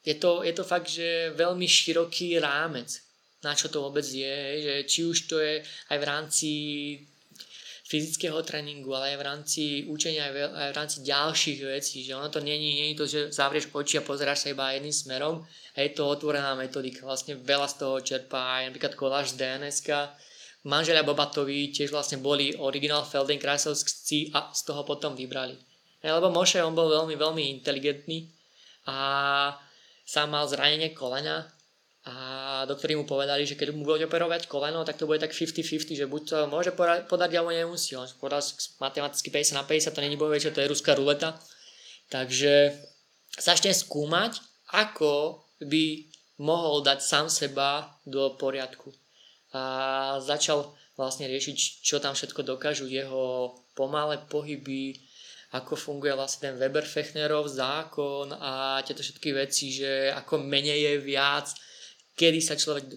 [0.04, 2.92] Je to, je to fakt, že veľmi široký rámec,
[3.46, 6.50] na čo to vôbec je, že či už to je aj v rámci
[7.88, 12.18] fyzického tréningu, ale aj v rámci učenia, aj v, aj v rámci ďalších vecí, že
[12.18, 15.78] ono to není, není to, že zavrieš oči a pozeráš sa iba jedným smerom, a
[15.84, 19.78] je to otvorená metodika, vlastne veľa z toho čerpá aj napríklad koláž z DNS,
[20.66, 25.60] manželia Bobatovi tiež vlastne boli originál Feldenkraisovci a z toho potom vybrali.
[26.04, 28.28] Lebo Moše, on bol veľmi, veľmi inteligentný
[28.92, 28.98] a
[30.04, 31.48] sám mal zranenie kolena
[32.04, 32.16] a
[32.68, 36.04] doktori mu povedali, že keď mu bude operovať koleno, tak to bude tak 50-50, že
[36.04, 36.76] buď to môže
[37.08, 37.96] podať alebo nemusí.
[37.96, 38.44] On povedal
[38.84, 41.40] matematicky 50 na 50, to není bude to je ruská ruleta.
[42.12, 42.76] Takže
[43.40, 44.44] začne skúmať,
[44.76, 46.12] ako by
[46.44, 48.92] mohol dať sám seba do poriadku.
[49.56, 55.00] A začal vlastne riešiť, čo tam všetko dokážu jeho pomalé pohyby,
[55.54, 61.54] ako funguje vlastne ten Weber-Fechnerov zákon a tieto všetky veci, že ako menej je viac,
[62.18, 62.90] kedy sa človek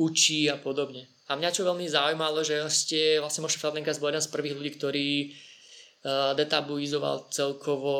[0.00, 1.12] učí a podobne.
[1.28, 4.70] A mňa čo veľmi zaujímalo, že ste, vlastne Moshe Feldenkrais bol jeden z prvých ľudí,
[4.80, 7.96] ktorý uh, detabuizoval celkovo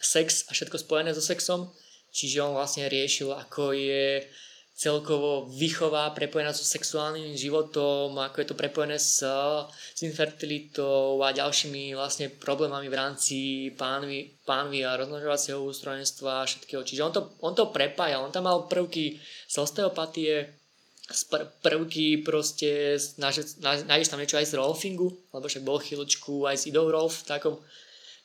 [0.00, 1.68] sex a všetko spojené so sexom.
[2.10, 4.24] Čiže on vlastne riešil, ako je
[4.76, 9.24] celkovo výchova prepojená so sexuálnym životom, ako je to prepojené s,
[9.96, 13.36] s infertilitou a ďalšími vlastne problémami v rámci
[13.72, 16.84] pánvy, pánvy a rozmnožovacieho ústrojenstva a všetkého.
[16.84, 19.16] Čiže on to, on to prepájal, on tam mal prvky
[19.48, 20.52] z osteopatie,
[21.64, 23.00] prvky proste,
[23.64, 27.28] nájdeš tam niečo aj z Rolfingu, lebo však bol chvíľočku aj z Idou Rolf v
[27.32, 27.56] takom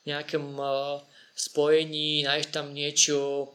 [0.04, 1.00] nejakom uh,
[1.32, 3.48] spojení, nájdeš tam niečo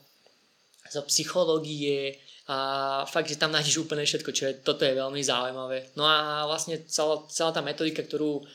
[0.87, 2.57] zo psychológie, a
[3.03, 5.91] fakt, že tam nájdeš úplne všetko, čo je, toto je veľmi zaujímavé.
[5.99, 8.47] No a vlastne celá, celá tá metodika, ktorú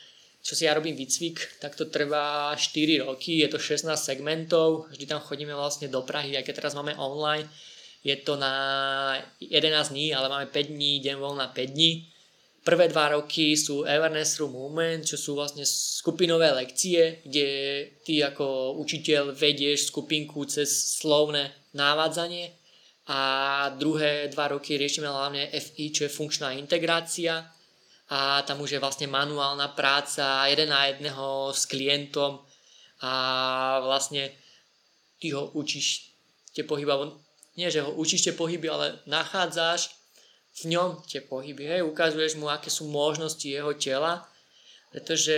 [0.43, 5.07] čo si ja robím výcvik, tak to trvá 4 roky, je to 16 segmentov, vždy
[5.07, 7.47] tam chodíme vlastne do Prahy, aj keď teraz máme online,
[8.03, 12.11] je to na 11 dní, ale máme 5 dní, deň voľna 5 dní.
[12.67, 17.47] Prvé dva roky sú Awareness Room Movement, čo sú vlastne skupinové lekcie, kde
[18.03, 22.62] ty ako učiteľ vedieš skupinku cez slovné návádzanie
[23.07, 23.19] a
[23.75, 27.43] druhé dva roky riešime hlavne FI, čo je funkčná integrácia.
[28.07, 32.39] A tam už je vlastne manuálna práca jeden na jedného s klientom.
[33.03, 33.11] A
[33.83, 34.31] vlastne
[35.19, 36.15] ty ho učíš
[36.55, 37.19] tie pohyby,
[37.59, 39.91] nie že ho učíš tie pohyby, ale nachádzaš
[40.63, 44.21] v ňom tie pohyby, hej, ukazuješ mu, aké sú možnosti jeho tela,
[44.93, 45.35] pretože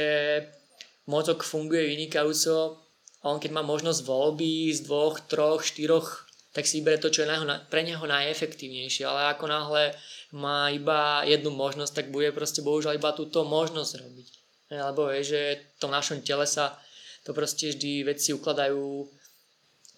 [1.08, 2.84] mozog funguje vynikajúco.
[3.24, 6.25] A on keď má možnosť voľby z dvoch, troch, štyroch
[6.56, 7.30] tak si vyberie to, čo je
[7.68, 9.04] pre neho najefektívnejšie.
[9.04, 9.92] Ale ako náhle
[10.32, 14.28] má iba jednu možnosť, tak bude proste bohužiaľ iba túto možnosť robiť.
[14.72, 15.42] Lebo vie, že
[15.76, 16.80] v tom našom tele sa
[17.28, 19.04] to proste vždy veci ukladajú,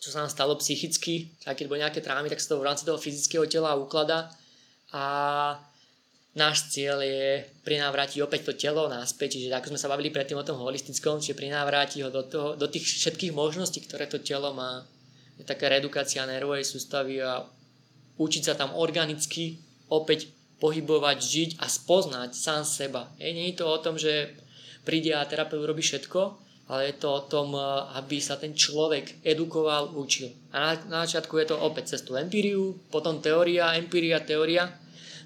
[0.02, 2.90] čo sa nám stalo psychicky, a keď boli nejaké trámy, tak sa to v rámci
[2.90, 4.34] toho fyzického tela ukladá
[4.98, 5.06] a
[6.34, 10.48] náš cieľ je prinávrátiť opäť to telo naspäť, čiže ako sme sa bavili predtým o
[10.48, 14.88] tom holistickom, čiže prinávrátiť ho do, toho, do tých všetkých možností, ktoré to telo má
[15.38, 17.46] je taká redukácia nervovej sústavy a
[18.18, 23.14] učiť sa tam organicky opäť pohybovať, žiť a spoznať sám seba.
[23.22, 24.34] Je, nie je to o tom, že
[24.82, 27.64] príde a terapeut robí všetko, ale je to o tom, eh,
[28.02, 30.34] aby sa ten človek edukoval, učil.
[30.52, 34.68] A na, na začiatku je to opäť cez tú empíriu, potom teória, empíria, teória,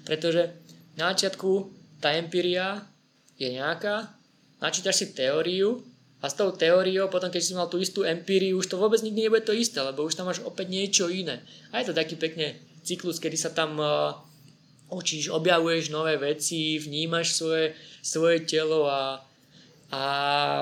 [0.04, 0.52] pretože
[0.94, 2.84] na začiatku tá empíria
[3.40, 4.12] je nejaká,
[4.60, 5.82] načítaš si teóriu
[6.22, 9.26] a s tou teóriou, potom keď si mal tú istú empíriu, už to vôbec nikdy
[9.26, 11.42] nebude to isté, lebo už tam máš opäť niečo iné.
[11.74, 12.54] A je to taký pekne
[12.86, 14.14] cyklus, kedy sa tam uh,
[14.94, 19.18] učíš, objavuješ nové veci, vnímaš svoje, svoje telo a,
[19.90, 20.02] a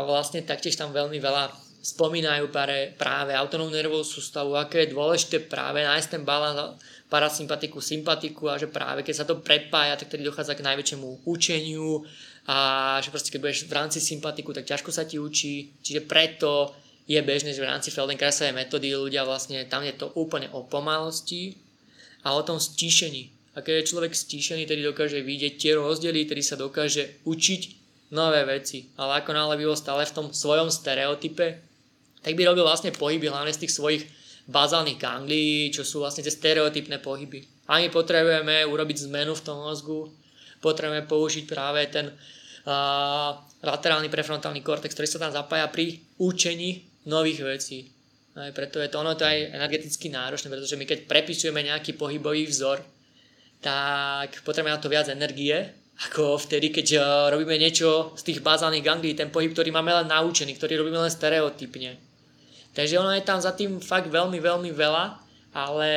[0.09, 5.81] vlastne taktiež tam veľmi veľa spomínajú práve, práve autonómnu nervovú sústavu, aké je dôležité práve
[5.81, 6.77] nájsť ten balans
[7.09, 12.05] parasympatiku, sympatiku a že práve keď sa to prepája, tak tedy dochádza k najväčšiemu učeniu
[12.51, 16.75] a že proste keď budeš v rámci sympatiku, tak ťažko sa ti učí, čiže preto
[17.07, 21.55] je bežné, že v rámci Feldenkraisovej metódy ľudia vlastne, tam je to úplne o pomalosti
[22.27, 23.31] a o tom stíšení.
[23.55, 27.61] A keď je človek stíšený, tedy dokáže vidieť tie rozdiely, tedy sa dokáže učiť
[28.15, 28.91] nové veci.
[28.99, 31.59] Ale ako náhle by bol stále v tom svojom stereotype,
[32.23, 34.03] tak by robil vlastne pohyby hlavne z tých svojich
[34.51, 37.47] bazálnych ganglií, čo sú vlastne tie stereotypné pohyby.
[37.71, 40.11] A my potrebujeme urobiť zmenu v tom mozgu,
[40.59, 42.11] potrebujeme použiť práve ten
[43.61, 47.89] laterálny prefrontálny kortex, ktorý sa tam zapája pri učení nových vecí.
[48.37, 52.47] Aj preto je to ono to aj energeticky náročné, pretože my keď prepisujeme nejaký pohybový
[52.47, 52.81] vzor,
[53.61, 55.53] tak potrebujeme na to viac energie,
[56.01, 60.09] ako vtedy, keď uh, robíme niečo z tých bazálnych ganglií, ten pohyb, ktorý máme len
[60.09, 62.01] naučený, ktorý robíme len stereotypne.
[62.73, 65.05] Takže ono je tam za tým fakt veľmi, veľmi veľa,
[65.53, 65.91] ale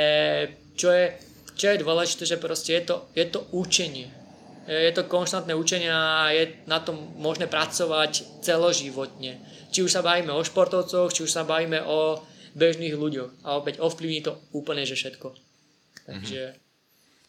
[0.75, 1.15] čo je,
[1.55, 4.22] čo je dôležité, že proste je to, je to učenie.
[4.63, 9.43] Je to konštantné učenie a je na tom možné pracovať celoživotne.
[9.75, 12.23] Či už sa bavíme o športovcoch, či už sa bavíme o
[12.55, 13.43] bežných ľuďoch.
[13.43, 15.35] A opäť ovplyvní to úplne, že všetko.
[16.07, 16.41] Takže...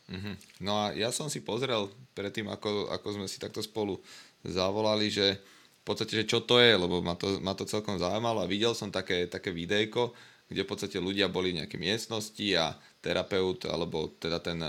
[0.05, 0.35] Mm-hmm.
[0.61, 3.97] No a ja som si pozrel predtým, ako, ako sme si takto spolu
[4.45, 5.41] zavolali, že
[5.81, 8.77] v podstate, že čo to je, lebo ma to, ma to celkom zaujímalo a videl
[8.77, 10.13] som také, také videjko,
[10.49, 14.61] kde v podstate ľudia boli v nejaké miestnosti a terapeut, alebo teda ten,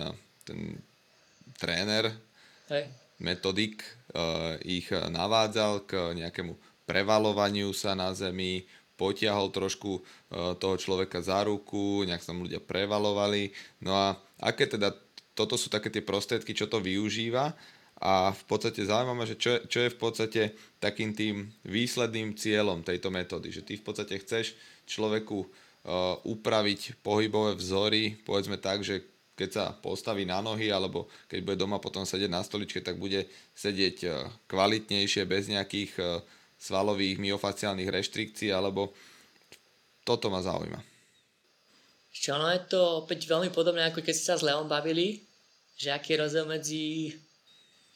[0.47, 0.79] ten
[1.59, 2.15] tréner,
[2.65, 2.89] Hej.
[3.21, 6.57] metodik uh, ich navádzal k nejakému
[6.89, 13.53] prevalovaniu sa na zemi, potiahol trošku uh, toho človeka za ruku, nejak sa ľudia prevalovali.
[13.83, 14.97] No a aké teda,
[15.37, 17.53] toto sú také tie prostriedky, čo to využíva
[17.95, 20.41] a v podstate zaujímavé, že čo, čo je v podstate
[20.83, 27.55] takým tým výsledným cieľom tejto metódy, že ty v podstate chceš človeku uh, upraviť pohybové
[27.55, 32.31] vzory, povedzme tak, že keď sa postaví na nohy alebo keď bude doma potom sedieť
[32.31, 36.23] na stoličke, tak bude sedieť uh, kvalitnejšie bez nejakých uh,
[36.55, 38.95] svalových myofaciálnych reštrikcií alebo
[40.07, 40.79] toto ma zaujíma.
[42.15, 45.19] Čo ono je to opäť veľmi podobné, ako keď ste sa s Leom bavili,
[45.75, 47.11] že aký je rozdiel medzi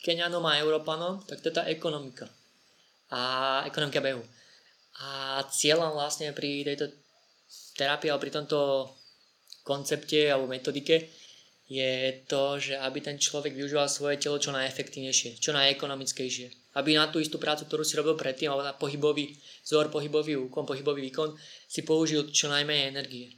[0.04, 2.28] Kenianom a Európanom, tak to je tá ekonomika.
[3.16, 4.24] A ekonomika behu.
[5.00, 6.92] A cieľom vlastne pri tejto
[7.80, 8.60] terapii alebo pri tomto
[9.64, 11.08] koncepte alebo metodike
[11.70, 16.74] je to, že aby ten človek využíval svoje telo čo najefektívnejšie, čo najekonomickejšie.
[16.74, 20.66] Aby na tú istú prácu, ktorú si robil predtým, alebo na pohybový vzor, pohybový úkon,
[20.66, 21.38] pohybový výkon,
[21.70, 23.38] si použil čo najmenej energie.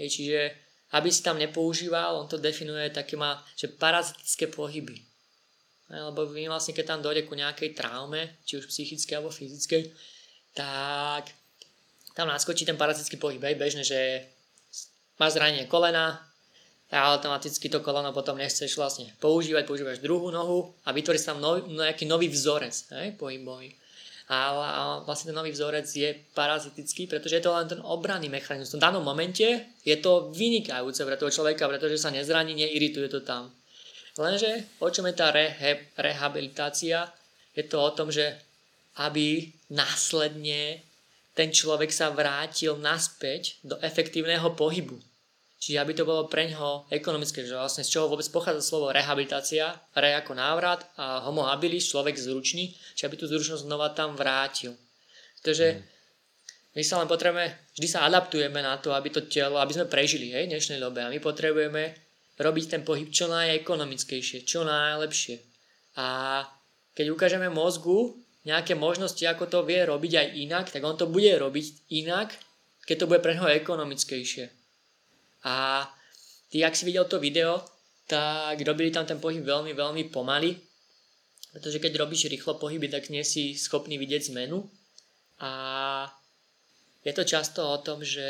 [0.00, 0.40] Je, čiže
[0.96, 5.04] aby si tam nepoužíval, on to definuje také má, že parazitické pohyby.
[5.92, 9.92] Lebo vy vlastne, keď tam dojde ku nejakej traume, či už psychickej alebo fyzickej,
[10.56, 11.32] tak
[12.16, 13.40] tam naskočí ten parazitický pohyb.
[13.44, 14.24] Aj bežne, že
[15.20, 16.27] máš zranenie kolena,
[16.88, 21.44] a automaticky to koleno potom nechceš vlastne používať, používaš druhú nohu a vytvorí sa tam
[21.44, 23.76] nový, nejaký nový vzorec hej, pohybový.
[24.28, 28.76] A, a vlastne ten nový vzorec je parazitický, pretože je to len ten obranný mechanizmus.
[28.76, 33.52] V danom momente je to vynikajúce pre toho človeka, pretože sa nezraní, neirituje to tam.
[34.20, 37.08] Lenže o čom je tá rehe, rehabilitácia?
[37.56, 38.36] Je to o tom, že
[38.98, 40.82] aby následne
[41.32, 44.98] ten človek sa vrátil naspäť do efektívneho pohybu.
[45.58, 49.74] Čiže aby to bolo pre ňoho ekonomické, že vlastne z čoho vôbec pochádza slovo rehabilitácia,
[49.98, 54.78] re ako návrat a homo habilis, človek zručný, čiže aby tú zručnosť znova tam vrátil.
[55.42, 55.82] Pretože mm.
[56.78, 60.30] my sa len potrebujeme, vždy sa adaptujeme na to, aby to telo, aby sme prežili
[60.30, 61.90] hej, v dnešnej dobe a my potrebujeme
[62.38, 65.42] robiť ten pohyb čo najekonomickejšie, čo najlepšie.
[65.98, 66.46] A
[66.94, 68.14] keď ukážeme mozgu
[68.46, 72.30] nejaké možnosti, ako to vie robiť aj inak, tak on to bude robiť inak,
[72.86, 74.57] keď to bude pre neho ekonomickejšie.
[75.44, 75.86] A
[76.50, 77.62] ty, ak si videl to video,
[78.08, 80.56] tak robili tam ten pohyb veľmi, veľmi pomaly,
[81.52, 84.64] pretože keď robíš rýchlo pohyby, tak nie si schopný vidieť zmenu.
[85.44, 85.50] A
[87.04, 88.24] je to často o tom, že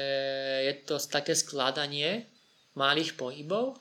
[0.66, 2.26] je to také skladanie
[2.78, 3.78] malých pohybov,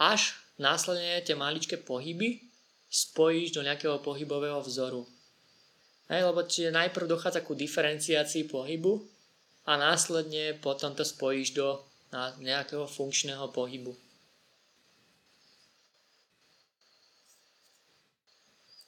[0.00, 2.40] až následne tie maličké pohyby
[2.88, 5.04] spojíš do nejakého pohybového vzoru.
[6.12, 9.00] Hej, lebo čiže najprv dochádza ku diferenciácii pohybu
[9.64, 11.80] a následne potom to spojíš do
[12.12, 13.96] na nejakého funkčného pohybu.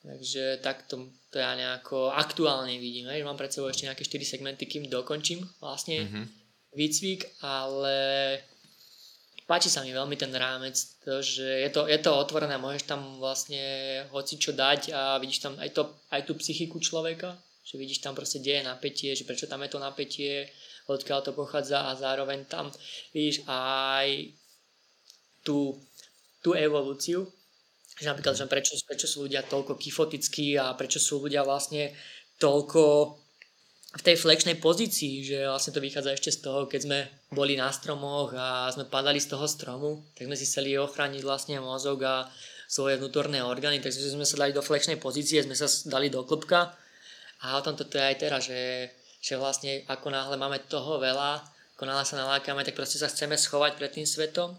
[0.05, 4.69] Takže takto to ja nejako aktuálne vidím, že mám pred sebou ešte nejaké 4 segmenty,
[4.69, 6.25] kým dokončím vlastne mm-hmm.
[6.77, 7.97] výcvik, ale
[9.49, 13.17] páči sa mi veľmi ten rámec, to, že je to, je to otvorené, môžeš tam
[13.17, 13.65] vlastne
[14.13, 18.13] hoci čo dať a vidíš tam aj, to, aj tú psychiku človeka, že vidíš tam
[18.13, 20.53] proste, kde je napätie, že prečo tam je to napätie,
[20.87, 22.69] odkiaľ to pochádza a zároveň tam
[23.17, 24.37] vidíš aj
[25.45, 25.77] tú,
[26.45, 27.25] tú evolúciu,
[28.01, 31.95] že napríklad, že prečo, prečo sú ľudia toľko kyfotickí a prečo sú ľudia vlastne
[32.43, 32.83] toľko
[33.95, 36.99] v tej flexnej pozícii, že vlastne to vychádza ešte z toho, keď sme
[37.31, 41.63] boli na stromoch a sme padali z toho stromu, tak sme si chceli ochrániť vlastne
[41.63, 42.27] mozog a
[42.67, 46.75] svoje vnútorné orgány, takže sme sa dali do flexnej pozície, sme sa dali do klopka
[47.47, 48.91] a o tom toto je aj teraz, že
[49.25, 51.41] že vlastne ako náhle máme toho veľa,
[51.81, 54.53] ako náhle sa nalákame, tak proste sa chceme schovať pred tým svetom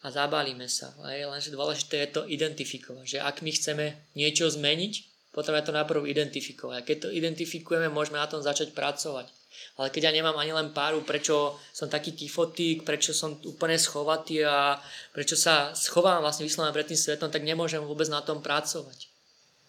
[0.00, 0.96] a zabálime sa.
[1.04, 1.20] Aj?
[1.20, 3.84] Lenže dôležité je to identifikovať, že ak my chceme
[4.16, 4.92] niečo zmeniť,
[5.36, 6.76] potrebujeme to najprv identifikovať.
[6.80, 9.28] A keď to identifikujeme, môžeme na tom začať pracovať.
[9.76, 14.40] Ale keď ja nemám ani len páru, prečo som taký kyfotík, prečo som úplne schovatý
[14.48, 14.80] a
[15.12, 19.09] prečo sa schovám vlastne vyslovene pred tým svetom, tak nemôžem vôbec na tom pracovať.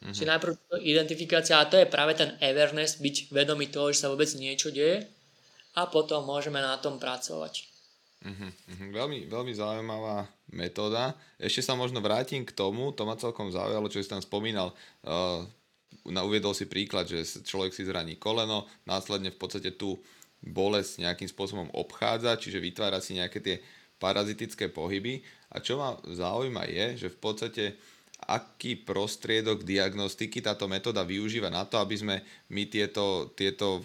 [0.01, 0.13] Mm-hmm.
[0.17, 4.27] Čiže najprv identifikácia a to je práve ten awareness, byť vedomý toho, že sa vôbec
[4.33, 5.05] niečo deje
[5.77, 7.69] a potom môžeme na tom pracovať.
[8.21, 8.53] Uh-huh.
[8.93, 11.17] Veľmi, veľmi zaujímavá metóda.
[11.41, 14.77] Ešte sa možno vrátim k tomu, to ma celkom zaujalo, čo si tam spomínal.
[15.01, 15.41] Uh,
[16.05, 19.97] uviedol si príklad, že človek si zraní koleno, následne v podstate tú
[20.41, 23.57] bolesť nejakým spôsobom obchádza, čiže vytvára si nejaké tie
[23.97, 25.21] parazitické pohyby.
[25.53, 27.63] A čo ma zaujíma je, že v podstate
[28.27, 32.15] aký prostriedok diagnostiky táto metóda využíva na to, aby sme
[32.53, 33.81] my tieto, tieto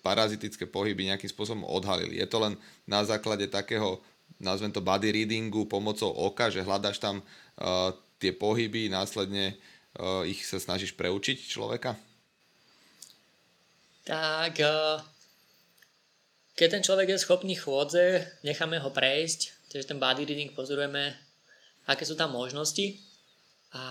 [0.00, 2.22] parazitické pohyby nejakým spôsobom odhalili.
[2.22, 2.54] Je to len
[2.86, 3.98] na základe takého,
[4.38, 9.56] nazvem to body readingu pomocou oka, že hľadaš tam uh, tie pohyby, následne
[9.98, 11.98] uh, ich sa snažíš preučiť človeka?
[14.06, 15.02] Tak, uh,
[16.56, 21.12] keď ten človek je schopný chôdze, necháme ho prejsť, takže ten body reading pozorujeme,
[21.88, 23.09] aké sú tam možnosti
[23.74, 23.84] a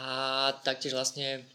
[0.63, 1.47] taktiež vlastne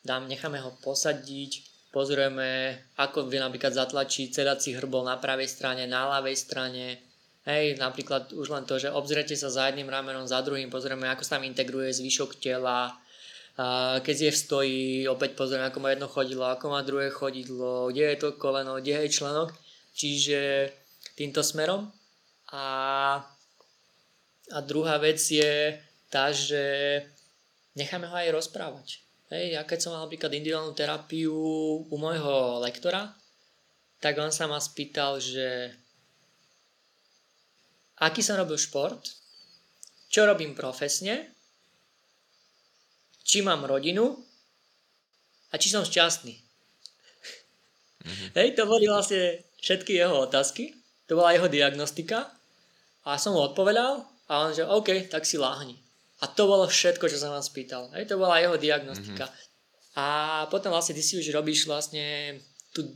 [0.00, 6.08] dám, necháme ho posadiť, pozrieme, ako vie napríklad zatlačiť sedací hrbol na pravej strane, na
[6.16, 7.00] ľavej strane.
[7.48, 11.24] Hej, napríklad už len to, že obzrete sa za jedným ramenom, za druhým, pozrieme, ako
[11.24, 12.92] sa tam integruje zvyšok tela.
[13.58, 17.88] A keď je v stoji, opäť pozrieme, ako má jedno chodidlo, ako má druhé chodidlo,
[17.88, 19.50] kde je to koleno, kde je členok.
[19.96, 20.70] Čiže
[21.18, 21.90] týmto smerom.
[22.52, 22.64] A,
[24.52, 25.74] a druhá vec je
[26.06, 26.62] tá, že
[27.78, 31.36] necháme ho aj rozprávať Hej, ja keď som mal napríklad individuálnu terapiu
[31.84, 33.12] u môjho lektora,
[34.00, 35.68] tak on sa ma spýtal, že
[38.00, 39.04] aký som robil šport,
[40.08, 41.28] čo robím profesne,
[43.20, 44.16] či mám rodinu
[45.52, 46.32] a či som šťastný.
[48.08, 48.28] Mm-hmm.
[48.32, 50.72] Hej, to boli vlastne všetky jeho otázky,
[51.04, 52.32] to bola jeho diagnostika
[53.04, 55.76] a som mu odpovedal a on že OK, tak si láhni.
[56.18, 57.90] A to bolo všetko, čo sa vám spýtal.
[57.94, 59.30] Hej, to bola jeho diagnostika.
[59.30, 59.98] Mm-hmm.
[59.98, 60.06] A
[60.50, 62.38] potom vlastne ty si už robíš vlastne
[62.74, 62.86] tu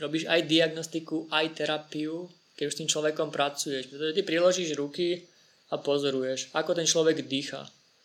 [0.00, 2.26] robíš aj diagnostiku, aj terapiu,
[2.58, 3.88] keď už s tým človekom pracuješ.
[3.88, 5.24] Pretože ty priložíš ruky
[5.70, 7.64] a pozoruješ, ako ten človek dýcha.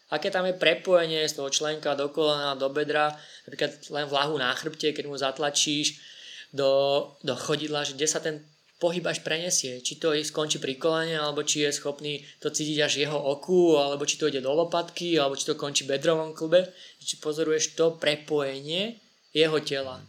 [0.10, 3.14] Aké tam je prepojenie z toho členka do kolena, do bedra,
[3.46, 6.02] napríklad len vlahu na chrbte, keď mu zatlačíš
[6.50, 8.42] do, do chodidla, že kde sa ten
[8.80, 9.84] pohyb až prenesie.
[9.84, 14.08] Či to skončí pri kolene, alebo či je schopný to cítiť až jeho oku, alebo
[14.08, 16.72] či to ide do lopatky, alebo či to končí bedrovom klube.
[17.04, 18.96] Či pozoruješ to prepojenie
[19.36, 20.00] jeho tela.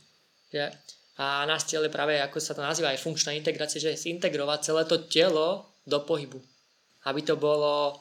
[0.55, 0.71] Že?
[1.21, 4.97] A nás tele práve, ako sa to nazýva, aj funkčná integrácia, že zintegrovať celé to
[5.11, 6.41] telo do pohybu.
[7.05, 8.01] Aby to bolo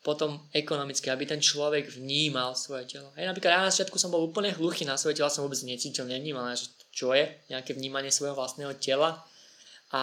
[0.00, 3.12] potom ekonomické, aby ten človek vnímal svoje telo.
[3.16, 6.08] Aj napríklad ja na začiatku som bol úplne hluchý na svoje telo, som vôbec necítil,
[6.08, 9.20] nevnímal, že čo je nejaké vnímanie svojho vlastného tela
[9.90, 10.02] a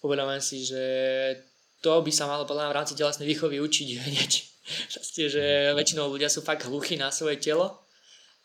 [0.00, 0.84] uvedomujem si, že
[1.80, 4.32] to by sa malo podľa mňa v rámci telesnej výchovy učiť hneď.
[4.70, 7.80] Vlastne, že väčšinou ľudia sú fakt hluchí na svoje telo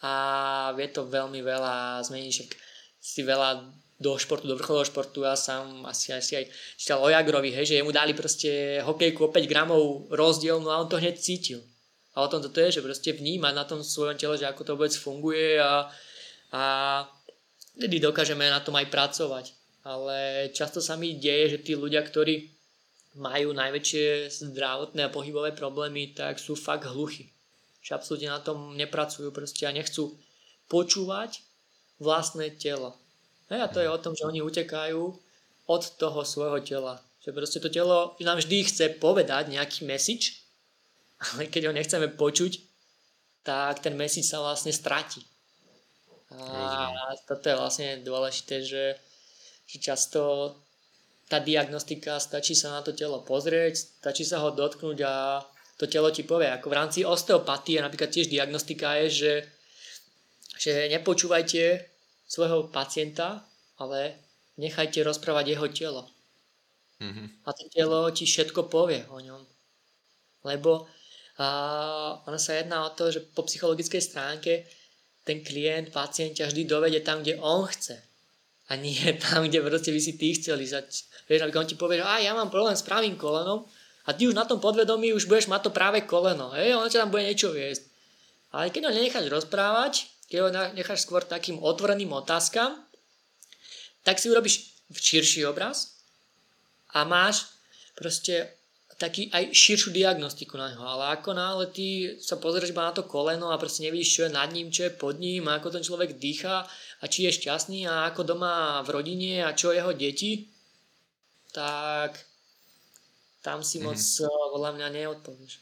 [0.02, 2.32] a vie to veľmi veľa zmeniť.
[2.32, 2.50] Však
[3.00, 3.64] si veľa
[3.96, 7.78] do športu, do vrcholového športu, ja sám asi, asi aj čítal o Jagrovi, hej, že
[7.80, 11.64] jemu dali proste hokejku o 5 gramov rozdiel, no a on to hneď cítil.
[12.12, 14.72] A o tom toto je, že proste vnímať na tom svojom tele, že ako to
[14.76, 15.88] vôbec funguje a,
[16.52, 16.64] a
[17.80, 19.56] vtedy dokážeme na tom aj pracovať
[19.86, 22.50] ale často sa mi deje, že tí ľudia, ktorí
[23.22, 27.30] majú najväčšie zdravotné a pohybové problémy, tak sú fakt hluchí.
[27.86, 30.18] Že absolútne na tom nepracujú proste a nechcú
[30.68, 31.46] počúvať
[32.02, 32.98] vlastné telo.
[33.48, 35.02] No a to je o tom, že oni utekajú
[35.70, 36.98] od toho svojho tela.
[37.22, 40.42] Že proste to telo nám vždy chce povedať nejaký message,
[41.22, 42.58] ale keď ho nechceme počuť,
[43.46, 45.22] tak ten message sa vlastne stratí.
[46.34, 48.98] A toto je vlastne dôležité, že
[49.66, 50.54] že často
[51.26, 55.42] tá diagnostika, stačí sa na to telo pozrieť, stačí sa ho dotknúť a
[55.76, 56.48] to telo ti povie.
[56.54, 59.34] Ako v rámci osteopatie napríklad tiež diagnostika je, že,
[60.56, 61.82] že nepočúvajte
[62.30, 63.42] svojho pacienta,
[63.82, 64.22] ale
[64.62, 66.04] nechajte rozprávať jeho telo.
[67.02, 67.28] Mm-hmm.
[67.44, 69.42] A to telo ti všetko povie o ňom.
[70.46, 70.88] Lebo
[71.36, 71.48] a
[72.24, 74.64] ono sa jedná o to, že po psychologickej stránke
[75.28, 78.00] ten klient, pacient ťa vždy dovede tam, kde on chce
[78.70, 81.28] a nie tam, kde proste by si ty chcel ísť.
[81.30, 83.66] Vieš, aby on ti povie, že a ja mám problém s pravým kolenom
[84.06, 86.54] a ty už na tom podvedomí už budeš mať to práve koleno.
[86.54, 87.84] Hej, on ťa tam bude niečo viesť.
[88.54, 89.94] Ale keď ho nenecháš rozprávať,
[90.30, 92.78] keď ho necháš skôr takým otvoreným otázkam,
[94.06, 95.98] tak si urobíš širší obraz
[96.94, 97.50] a máš
[97.98, 98.54] proste
[98.96, 100.82] taký aj širšiu diagnostiku na ňo.
[100.88, 104.32] Ale ako náhle ty sa pozrieš iba na to koleno a proste nevidíš, čo je
[104.32, 106.64] nad ním, čo je pod ním, a ako ten človek dýcha
[107.06, 110.50] a či je šťastný a ako doma v rodine a čo jeho deti,
[111.54, 112.18] tak
[113.46, 114.50] tam si moc mm-hmm.
[114.58, 115.54] podľa mňa neodpovieš.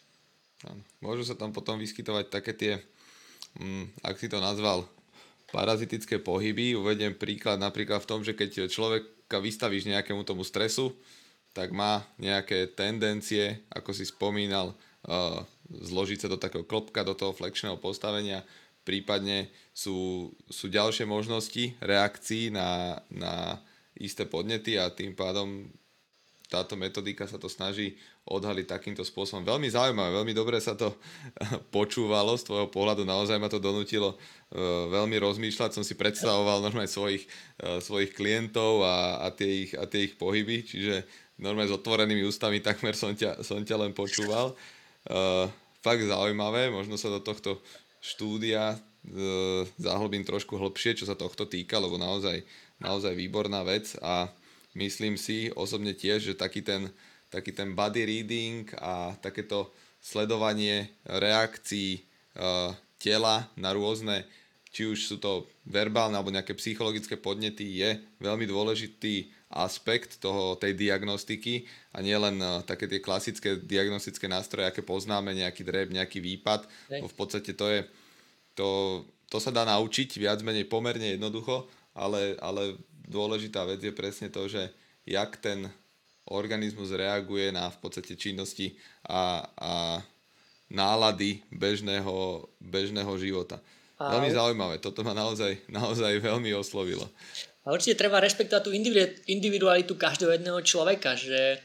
[1.03, 2.73] Môžu sa tam potom vyskytovať také tie,
[3.59, 4.87] mm, ak si to nazval,
[5.51, 6.79] parazitické pohyby.
[6.79, 10.95] Uvediem príklad napríklad v tom, že keď človeka vystavíš nejakému tomu stresu,
[11.51, 14.71] tak má nejaké tendencie, ako si spomínal,
[15.11, 18.41] uh, zložiť sa do takého klopka, do toho flexného postavenia,
[18.83, 23.63] prípadne sú, sú ďalšie možnosti reakcií na, na
[23.97, 25.71] isté podnety a tým pádom
[26.53, 27.97] táto metodika sa to snaží
[28.29, 29.41] odhaliť takýmto spôsobom.
[29.41, 30.93] Veľmi zaujímavé, veľmi dobre sa to
[31.75, 34.17] počúvalo z tvojho pohľadu, naozaj ma to donútilo e,
[34.93, 37.25] veľmi rozmýšľať, som si predstavoval normálne svojich,
[37.57, 41.09] e, svojich klientov a, a, tie ich, a tie ich pohyby, čiže
[41.41, 44.53] normálne s otvorenými ústami takmer som ťa, som ťa len počúval.
[45.03, 45.51] Uh,
[45.83, 47.59] fakt zaujímavé, možno sa do tohto
[48.03, 52.43] štúdia uh, zahlbím trošku hlbšie, čo sa tohto týka, lebo naozaj,
[52.83, 53.95] naozaj výborná vec.
[54.03, 54.27] A
[54.75, 56.91] myslím si osobne tiež, že taký ten,
[57.31, 59.71] taký ten body reading a takéto
[60.03, 62.03] sledovanie reakcií
[62.35, 64.27] uh, tela na rôzne,
[64.73, 70.73] či už sú to verbálne alebo nejaké psychologické podnety, je veľmi dôležitý aspekt toho, tej
[70.73, 76.19] diagnostiky a nie len uh, také tie klasické diagnostické nástroje, aké poznáme, nejaký dreb, nejaký
[76.19, 76.65] výpad.
[76.89, 77.85] Bo v podstate to je,
[78.57, 78.67] to,
[79.29, 84.49] to sa dá naučiť viac menej pomerne jednoducho, ale, ale dôležitá vec je presne to,
[84.49, 84.73] že
[85.05, 85.69] jak ten
[86.25, 88.73] organizmus reaguje na v podstate činnosti
[89.05, 89.73] a, a
[90.71, 93.61] nálady bežného, bežného života.
[93.99, 97.07] Veľmi zaujímavé, toto ma naozaj, naozaj veľmi oslovilo.
[97.63, 98.71] A určite treba rešpektovať tú
[99.27, 101.63] individualitu každého jedného človeka, že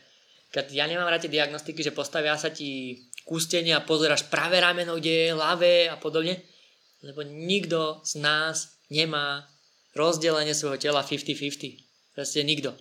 [0.55, 5.29] keď ja nemám rád diagnostiky, že postavia sa ti kústenie a pozeráš pravé rameno, kde
[5.29, 6.41] je ľavé a podobne,
[7.05, 9.45] lebo nikto z nás nemá
[9.93, 12.17] rozdelenie svojho tela 50-50.
[12.17, 12.73] Proste nikto.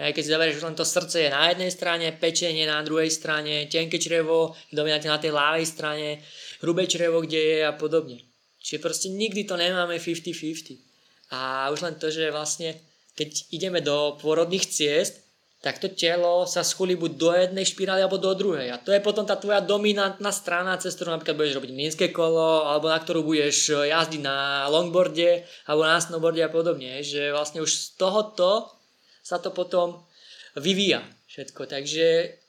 [0.00, 3.68] Aj keď si zoberieš, len to srdce je na jednej strane, pečenie na druhej strane,
[3.68, 6.24] tenké črevo dominantne na tej ľavej strane,
[6.64, 8.16] hrubé črevo, kde je a podobne.
[8.64, 10.89] Čiže proste nikdy to nemáme 50-50.
[11.30, 12.74] A už len to, že vlastne
[13.14, 15.22] keď ideme do pôrodných ciest,
[15.60, 18.72] tak to telo sa schulí buď do jednej špirály alebo do druhej.
[18.72, 22.64] A to je potom tá tvoja dominantná strana, cez ktorú napríklad budeš robiť mlínske kolo,
[22.64, 27.04] alebo na ktorú budeš jazdiť na longboarde, alebo na snowboarde a podobne.
[27.04, 28.72] Že vlastne už z tohoto
[29.20, 30.00] sa to potom
[30.56, 31.68] vyvíja všetko.
[31.68, 32.06] Takže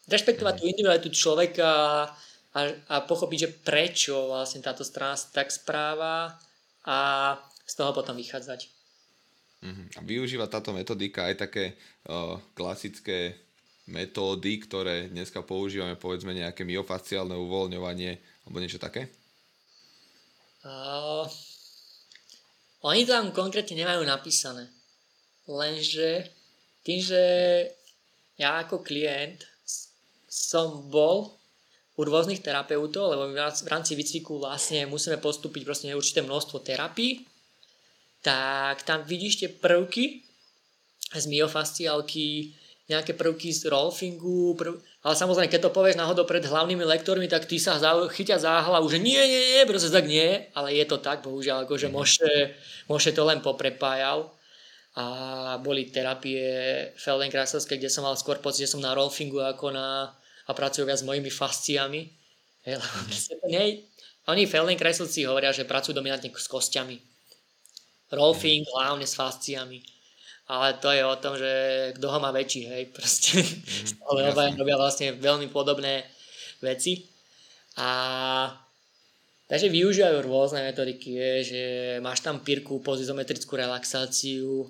[0.08, 1.70] rešpektovať tú individualitu človeka
[2.56, 6.40] a, a pochopiť, že prečo vlastne táto strana tak správa
[6.88, 6.98] a
[7.72, 8.68] z toho potom vychádzať.
[9.64, 9.88] Uh-huh.
[9.96, 11.80] A využíva táto metodika aj také
[12.12, 13.40] uh, klasické
[13.88, 18.12] metódy, ktoré dneska používame, povedzme nejaké myofasciálne uvoľňovanie
[18.44, 19.08] alebo niečo také?
[20.68, 21.26] Uh,
[22.84, 24.68] oni tam konkrétne nemajú napísané.
[25.48, 26.28] Lenže
[26.84, 27.24] tým, že
[28.38, 29.46] ja ako klient
[30.28, 31.38] som bol
[31.98, 37.31] u rôznych terapeutov, lebo v rámci výcviku vlastne musíme postúpiť proste určité množstvo terapií
[38.22, 40.22] tak tam vidíš tie prvky
[41.12, 42.54] z myofasciálky,
[42.88, 44.78] nejaké prvky z rolfingu, prv...
[45.04, 48.62] ale samozrejme, keď to povieš náhodou pred hlavnými lektormi, tak ty sa za, chytia za
[48.62, 52.56] hlavu, že nie, nie, nie, proste tak nie, ale je to tak, bohužiaľ, akože Moše,
[52.92, 54.30] Moše to len poprepájal.
[54.92, 55.06] A
[55.64, 56.44] boli terapie
[57.00, 60.12] Feldenkrasovské, kde som mal skôr pocit, že som na rolfingu ako na
[60.48, 62.12] a pracujú viac s mojimi fasciami.
[63.48, 63.88] nie,
[64.28, 67.11] oni Feldenkrasovci hovoria, že pracujú dominantne s kostiami
[68.12, 69.80] Rolfing hlavne s fasciami.
[70.52, 71.52] Ale to je o tom, že
[71.96, 73.40] kto ho má väčší, hej, proste.
[73.40, 76.04] Mm, ale obaja robia vlastne veľmi podobné
[76.60, 77.08] veci.
[77.80, 77.88] A
[79.48, 81.62] takže využívajú rôzne metodiky, že
[82.04, 84.68] máš tam pírku, pozizometrickú relaxáciu,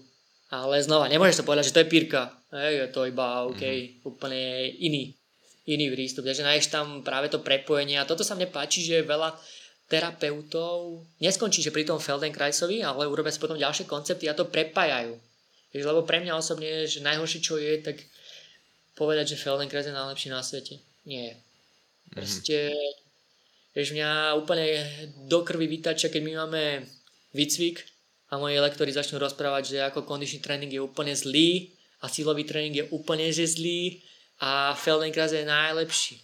[0.53, 2.29] ale znova, nemôžeš to povedať, že to je pírka.
[2.53, 4.05] Hej, je to iba OK, mm.
[4.05, 5.17] úplne iný,
[5.65, 6.29] iný prístup.
[6.29, 9.33] Takže nájdeš tam práve to prepojenie a toto sa mne páči, že veľa
[9.91, 15.19] terapeutov neskončí, že pri tom Feldenkraisovi, ale urobia si potom ďalšie koncepty a to prepájajú.
[15.75, 17.99] Lebo pre mňa osobne že najhoršie, čo je, tak
[18.95, 20.79] povedať, že Feldenkrais je najlepší na svete.
[21.03, 21.35] Nie.
[21.35, 22.15] Mhm.
[22.15, 23.75] Proste, mm-hmm.
[23.75, 24.65] vieš, mňa úplne
[25.27, 26.63] do krvi vytačia, keď my máme
[27.35, 27.83] výcvik
[28.31, 32.79] a moji lektori začnú rozprávať, že ako kondičný tréning je úplne zlý a silový tréning
[32.79, 33.99] je úplne že zlý
[34.39, 36.15] a Feldenkrais je najlepší.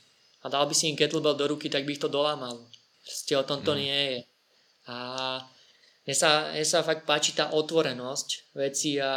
[0.44, 2.64] A dal by si im kettlebell do ruky, tak by ich to dolámalo.
[3.08, 3.80] Proste o tom to mm.
[3.80, 4.20] nie je.
[4.92, 4.96] A
[6.04, 9.12] mne sa, mne sa fakt páči tá otvorenosť veci a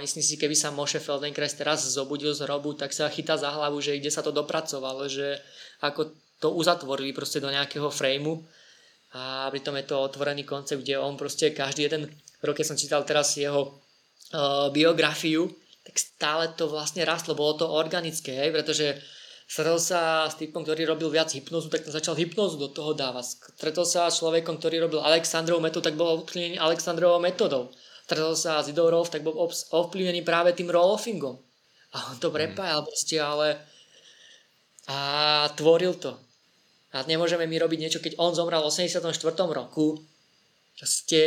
[0.00, 3.80] myslím si, keby sa Moshe Feldenkrais teraz zobudil z hrobu, tak sa chytá za hlavu,
[3.80, 5.40] že kde sa to dopracovalo, že
[5.84, 8.40] ako to uzatvorili proste do nejakého frameu
[9.12, 12.08] a pritom je to otvorený koncept, kde on proste každý jeden
[12.40, 13.76] rok, keď som čítal teraz jeho
[14.32, 15.52] uh, biografiu,
[15.84, 18.96] tak stále to vlastne rastlo, bolo to organické, hej, pretože
[19.50, 23.50] Stretol sa s typom, ktorý robil viac hypnozu, tak začal hypnozu do toho dávať.
[23.58, 27.74] Stretol sa s človekom, ktorý robil Alexandrovou metódu, tak bol ovplyvnený Alexandrovou metodou.
[28.06, 29.34] Stretol sa s Idorov, tak bol
[29.74, 31.34] ovplyvnený práve tým rolfingom.
[31.90, 33.58] A on to prepájal proste, ale
[34.86, 36.14] a tvoril to.
[36.94, 39.02] A nemôžeme my robiť niečo, keď on zomrel v 84.
[39.50, 39.98] roku,
[40.78, 41.22] proste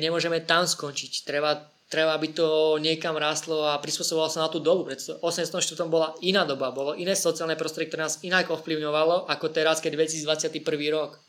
[0.00, 1.24] nemôžeme tam skončiť.
[1.24, 1.56] Treba,
[1.92, 4.88] treba by to niekam rástlo a prispôsobovalo sa na tú dobu.
[4.88, 5.60] Preto v 84.
[5.92, 10.64] bola iná doba, bolo iné sociálne prostredie, ktoré nás inak ovplyvňovalo ako teraz, keď 2021.
[10.88, 11.20] rok.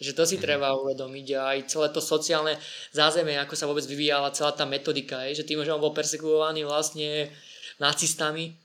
[0.00, 0.42] Že to si mm.
[0.42, 2.56] treba uvedomiť a aj celé to sociálne
[2.96, 6.64] zázemie, ako sa vôbec vyvíjala celá tá metodika, je, že tým, že on bol persekuovaný
[6.64, 7.28] vlastne
[7.76, 8.56] nacistami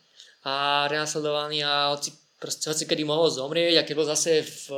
[0.48, 4.72] a renasledovaný a hoci, proste, hoci kedy mohol zomrieť a keď bol zase v,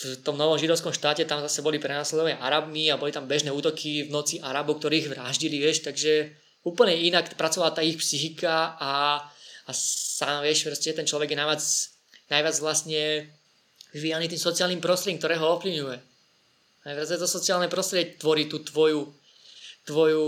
[0.00, 4.08] v tom novom židovskom štáte, tam zase boli prenasledovaní Arabmi a boli tam bežné útoky
[4.08, 6.32] v noci Arabov, ktorých vraždili, vieš, takže
[6.64, 9.20] úplne inak pracovala tá ich psychika a,
[9.68, 11.62] a sám vieš, proste ten človek je najviac,
[12.32, 13.28] najviac vlastne
[13.92, 15.98] vyvíjaný tým sociálnym prostredím, ktoré ho ovplyvňuje.
[16.80, 19.04] Najviac to sociálne prostredie tvorí tú tvoju,
[19.84, 20.24] tvoju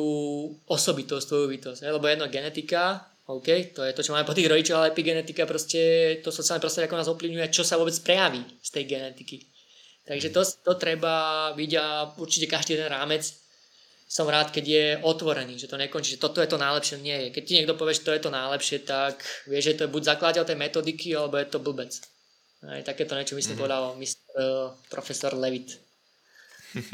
[0.69, 1.81] osobitosť, tvoju bytosť.
[1.89, 5.81] Lebo jedno genetika, OK, to je to, čo máme po tých rodičov, ale epigenetika proste,
[6.21, 9.52] to sociálne prostredie, ako nás ovplyvňuje, čo sa vôbec prejaví z tej genetiky.
[10.03, 11.87] Takže to, to treba byť a
[12.19, 13.23] určite každý ten rámec
[14.13, 17.29] som rád, keď je otvorený, že to nekončí, že toto je to najlepšie, nie je.
[17.33, 20.03] Keď ti niekto povie, že to je to najlepšie, tak vieš, že to je buď
[20.05, 21.97] zakladateľ tej metodiky, alebo je to blbec.
[22.61, 23.63] Aj takéto niečo myslím mm-hmm.
[23.65, 25.81] povedal mistr, uh, profesor Levit.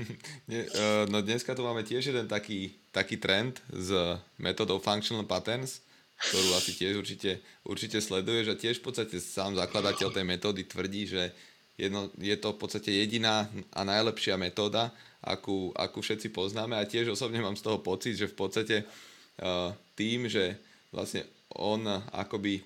[0.48, 3.94] Eh, no dneska tu máme tiež jeden taký, taký trend s
[4.40, 5.84] metodou Functional Patterns,
[6.18, 11.06] ktorú asi tiež určite, určite sleduješ a tiež v podstate sám zakladateľ tej metódy tvrdí,
[11.06, 11.30] že
[11.78, 14.90] jedno, je to v podstate jediná a najlepšia metóda,
[15.22, 16.74] akú, akú všetci poznáme.
[16.74, 20.58] A tiež osobne mám z toho pocit, že v podstate uh, tým, že
[20.90, 21.22] vlastne
[21.54, 22.60] on akoby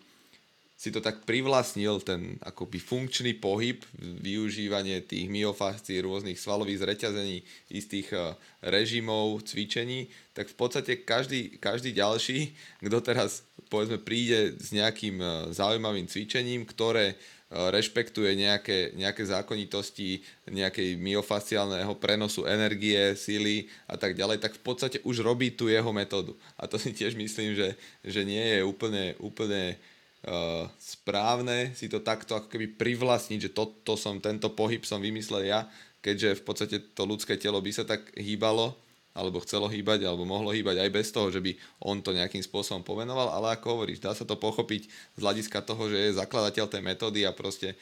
[0.82, 7.38] si to tak privlastnil, ten akoby funkčný pohyb, využívanie tých myofascií, rôznych svalových zreťazení,
[7.70, 8.34] istých uh,
[8.66, 12.50] režimov, cvičení, tak v podstate každý, každý ďalší,
[12.82, 17.14] kto teraz povedzme príde s nejakým uh, zaujímavým cvičením, ktoré
[17.52, 24.98] rešpektuje nejaké, nejaké zákonitosti nejakej myofasciálneho prenosu energie, síly a tak ďalej, tak v podstate
[25.04, 26.32] už robí tú jeho metódu.
[26.56, 29.76] A to si tiež myslím, že, že nie je úplne, úplne
[30.24, 35.52] uh, správne si to takto ako keby privlastniť, že toto som, tento pohyb som vymyslel
[35.52, 35.68] ja,
[36.00, 38.74] keďže v podstate to ľudské telo by sa tak hýbalo,
[39.12, 41.52] alebo chcelo hýbať, alebo mohlo hýbať aj bez toho, že by
[41.84, 45.92] on to nejakým spôsobom pomenoval, ale ako hovoríš, dá sa to pochopiť z hľadiska toho,
[45.92, 47.76] že je zakladateľ tej metódy a proste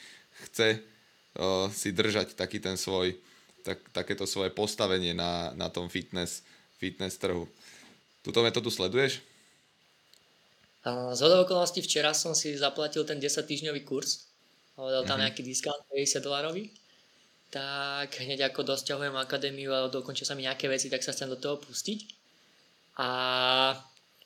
[0.47, 3.15] chce uh, si držať taký ten svoj,
[3.63, 6.43] tak, takéto svoje postavenie na, na tom fitness,
[6.75, 7.47] fitness trhu.
[8.21, 9.23] Tuto metódu sleduješ?
[10.89, 14.25] Z okolností včera som si zaplatil ten 10 týždňový kurz,
[14.73, 15.29] dal tam mm-hmm.
[15.29, 16.73] nejaký discount 50 dolarový,
[17.51, 21.35] tak hneď ako dosťahujem akadémiu a dokončia sa mi nejaké veci, tak sa chcem do
[21.35, 21.99] toho pustiť.
[23.03, 23.07] A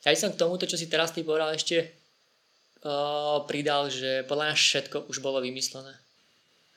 [0.06, 1.90] ja som k tomuto, čo si teraz ty povedal, ešte
[2.86, 5.90] uh, pridal, že podľa mňa všetko už bolo vymyslené.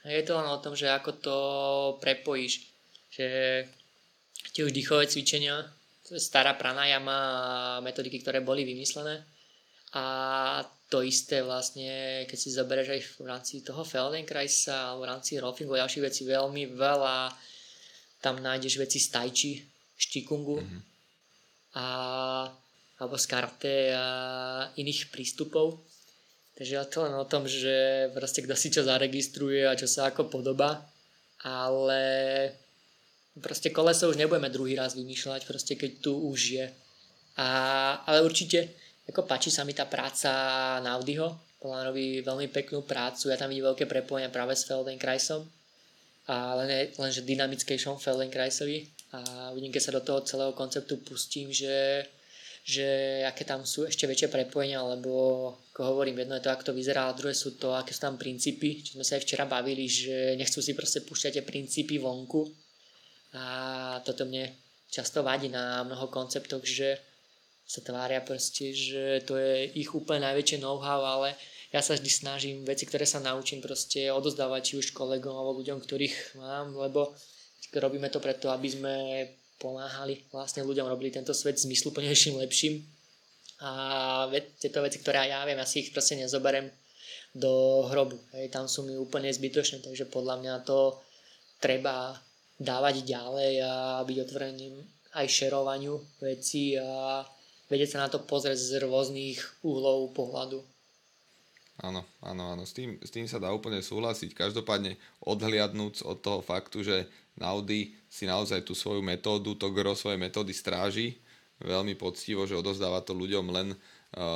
[0.10, 1.38] Je to len o tom, že ako to
[2.02, 2.66] prepojíš,
[3.14, 3.28] že
[4.50, 5.70] tie už dýchové cvičenia,
[6.18, 9.22] stará pranajama a metodiky, ktoré boli vymyslené,
[9.94, 10.06] a
[10.90, 15.78] to isté vlastne, keď si zoberieš aj v rámci toho Feldenkraisa alebo v rámci Rolfingu
[15.78, 17.30] a ďalších vecí veľmi veľa
[18.20, 19.54] tam nájdeš veci z Tajči,
[19.96, 20.82] Štikungu mm-hmm.
[21.80, 21.86] a,
[23.00, 24.06] alebo z Karte a
[24.76, 25.80] iných prístupov.
[26.60, 30.12] Takže je to len o tom, že proste kto si čo zaregistruje a čo sa
[30.12, 30.84] ako podobá,
[31.48, 32.04] ale
[33.40, 36.68] proste koleso už nebudeme druhý raz vymýšľať, proste keď tu už je.
[37.40, 37.48] A,
[38.04, 38.76] ale určite
[39.10, 40.32] ako páči sa mi tá práca
[40.86, 45.44] Naudiho, podľa robí veľmi peknú prácu, ja tam vidím veľké prepojenia práve s Feldenkraisom,
[46.30, 48.86] a len, lenže dynamickejšom Feldenkraisovi
[49.18, 52.06] a vidím, keď sa do toho celého konceptu pustím, že,
[52.62, 55.12] že aké tam sú ešte väčšie prepojenia, lebo
[55.74, 58.22] ako hovorím, jedno je to, ako to vyzerá, a druhé sú to, aké sú tam
[58.22, 62.46] princípy, čo sme sa aj včera bavili, že nechcú si proste púšťať tie princípy vonku.
[63.34, 64.54] A toto mne
[64.86, 67.09] často vadí na mnoho konceptoch, že
[67.70, 71.38] sa tvária proste, že to je ich úplne najväčšie know-how, ale
[71.70, 75.78] ja sa vždy snažím veci, ktoré sa naučím proste odozdávať či už kolegom alebo ľuďom,
[75.78, 77.14] ktorých mám, lebo
[77.78, 78.96] robíme to preto, aby sme
[79.62, 82.82] pomáhali vlastne ľuďom, robili tento svet zmysluplnejším, lepším
[83.62, 83.72] a
[84.58, 86.74] tieto veci, ktoré ja viem, ja si ich proste nezoberem
[87.38, 88.18] do hrobu.
[88.34, 90.98] Hej, tam sú mi úplne zbytočné, takže podľa mňa to
[91.62, 92.18] treba
[92.58, 94.74] dávať ďalej a byť otvoreným
[95.14, 97.22] aj šerovaniu veci a
[97.70, 100.60] vedieť sa na to pozrieť z rôznych uhlov pohľadu.
[101.80, 104.36] Áno, áno, áno, s tým, s tým sa dá úplne súhlasiť.
[104.36, 107.08] Každopádne odhliadnúc od toho faktu, že
[107.40, 111.16] Naudi si naozaj tú svoju metódu, to gro svojej metódy stráži,
[111.64, 113.72] veľmi poctivo, že odozdáva to ľuďom len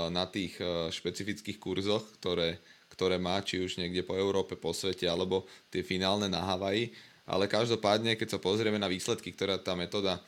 [0.07, 0.55] na tých
[0.95, 2.63] špecifických kurzoch, ktoré,
[2.95, 6.95] ktoré má, či už niekde po Európe, po svete, alebo tie finálne na Havaji.
[7.27, 10.23] Ale každopádne, keď sa pozrieme na výsledky, ktoré tá metóda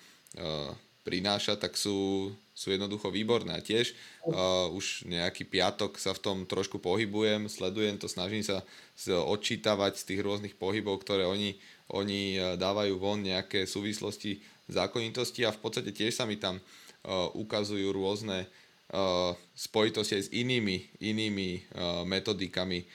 [1.07, 3.59] prináša, tak sú, sú jednoducho výborné.
[3.59, 3.91] A tiež
[4.23, 8.63] uh, už nejaký piatok sa v tom trošku pohybujem, sledujem to, snažím sa
[9.05, 11.59] odčítavať z tých rôznych pohybov, ktoré oni,
[11.91, 14.39] oni dávajú von, nejaké súvislosti,
[14.71, 20.33] zákonitosti a v podstate tiež sa mi tam uh, ukazujú rôzne uh, spojitosti aj s
[20.33, 22.87] inými, inými uh, metodikami.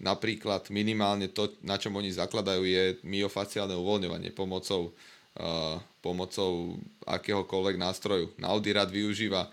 [0.00, 4.96] Napríklad minimálne to, na čom oni zakladajú, je myofaciálne uvoľňovanie pomocou
[6.04, 6.76] pomocou
[7.08, 8.32] akéhokoľvek nástroju.
[8.44, 9.48] Audi rád využíva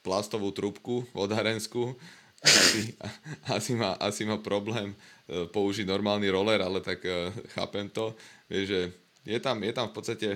[0.00, 1.92] plastovú trubku vodárenskú,
[2.40, 2.94] asi,
[3.56, 4.94] asi, má, asi má problém
[5.28, 7.04] použiť normálny roller, ale tak
[7.52, 8.16] chápem to.
[8.48, 8.80] Vieš, že
[9.28, 10.28] je tam, je tam v podstate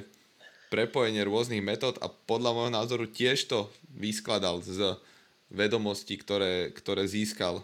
[0.68, 4.96] prepojenie rôznych metód a podľa môjho názoru tiež to vyskladal z
[5.52, 7.60] vedomostí, ktoré, ktoré získal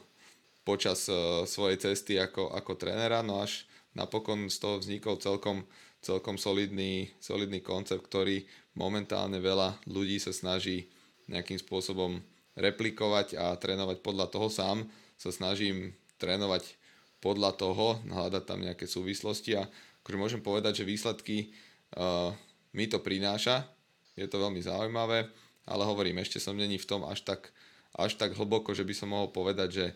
[0.65, 1.09] počas
[1.49, 3.65] svojej cesty ako, ako trénera, no až
[3.97, 5.65] napokon z toho vznikol celkom
[6.01, 8.47] celkom solidný, solidný koncept, ktorý
[8.79, 10.87] momentálne veľa ľudí sa snaží
[11.27, 12.23] nejakým spôsobom
[12.59, 14.87] replikovať a trénovať podľa toho sám.
[15.19, 16.79] Sa snažím trénovať
[17.19, 19.67] podľa toho, hľadať tam nejaké súvislosti a
[20.03, 21.51] akože môžem povedať, že výsledky
[21.99, 22.31] uh,
[22.71, 23.67] mi to prináša,
[24.15, 25.27] je to veľmi zaujímavé,
[25.67, 27.51] ale hovorím, ešte som není v tom až tak,
[27.95, 29.87] až tak hlboko, že by som mohol povedať, že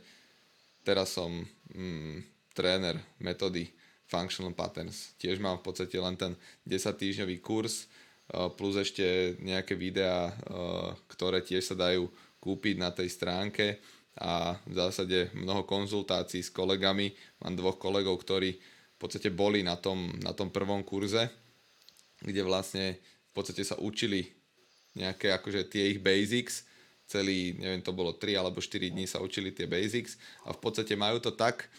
[0.82, 3.70] teraz som mm, tréner metódy
[4.12, 5.16] Functional Patterns.
[5.16, 6.36] Tiež mám v podstate len ten
[6.68, 7.88] 10 týždňový kurz,
[8.28, 12.12] eh, plus ešte nejaké videá, eh, ktoré tiež sa dajú
[12.44, 13.80] kúpiť na tej stránke
[14.20, 17.16] a v zásade mnoho konzultácií s kolegami.
[17.40, 21.32] Mám dvoch kolegov, ktorí v podstate boli na tom, na tom prvom kurze,
[22.20, 24.28] kde vlastne v podstate sa učili
[24.92, 26.68] nejaké akože tie ich basics,
[27.08, 30.92] celý, neviem, to bolo 3 alebo 4 dní sa učili tie basics a v podstate
[30.96, 31.72] majú to tak,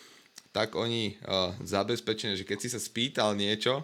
[0.54, 3.84] tak oni uh, zabezpečené, že keď si sa spýtal niečo,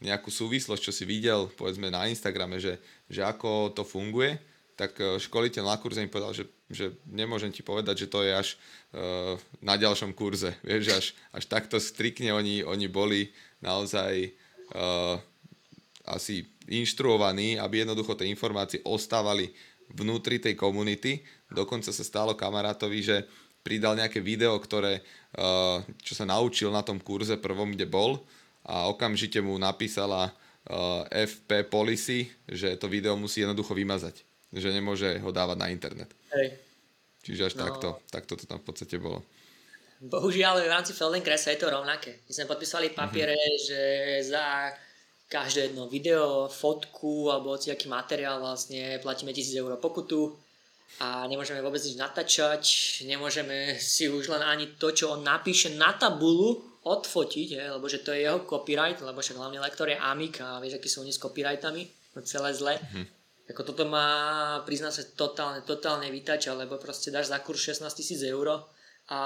[0.00, 4.40] nejakú súvislosť, čo si videl, povedzme na Instagrame, že, že ako to funguje,
[4.76, 8.32] tak uh, školiteľ na kurze mi povedal, že, že nemôžem ti povedať, že to je
[8.32, 8.48] až
[8.96, 10.56] uh, na ďalšom kurze.
[10.66, 11.06] Vieš, až,
[11.36, 13.28] až takto strikne oni, oni boli
[13.60, 14.32] naozaj
[14.72, 15.20] uh,
[16.08, 19.52] asi inštruovaní, aby jednoducho tie informácie ostávali
[19.92, 21.22] vnútri tej komunity.
[21.46, 23.16] Dokonca sa stalo kamarátovi, že
[23.66, 28.22] pridal nejaké video, ktoré, uh, čo sa naučil na tom kurze prvom, kde bol
[28.62, 34.22] a okamžite mu napísala uh, FP Policy, že to video musí jednoducho vymazať,
[34.54, 36.14] že nemôže ho dávať na internet.
[36.30, 36.54] Hej.
[37.26, 37.62] Čiže až no.
[37.66, 39.26] takto, takto to tam v podstate bolo.
[39.98, 42.22] Bohužiaľ v rámci Feldenkresa je to rovnaké.
[42.30, 43.64] My sme podpísali papiere, mm-hmm.
[43.66, 43.80] že
[44.30, 44.70] za
[45.26, 50.45] každé jedno video, fotku alebo aký materiál vlastne platíme 1000 eur pokutu
[50.96, 52.64] a nemôžeme vôbec nič natáčať,
[53.04, 58.06] nemôžeme si už len ani to, čo on napíše na tabulu, odfotiť, je, lebo že
[58.06, 61.10] to je jeho copyright, lebo však hlavný lektor je Amik a vieš, akí sú oni
[61.10, 61.82] s copyrightami,
[62.14, 62.78] no celé zle.
[62.78, 63.04] Mm-hmm.
[63.50, 64.06] Ako toto má,
[64.62, 68.70] prizná sa, totálne, totálne vytača, lebo proste dáš za kurz 16 tisíc eur
[69.10, 69.20] a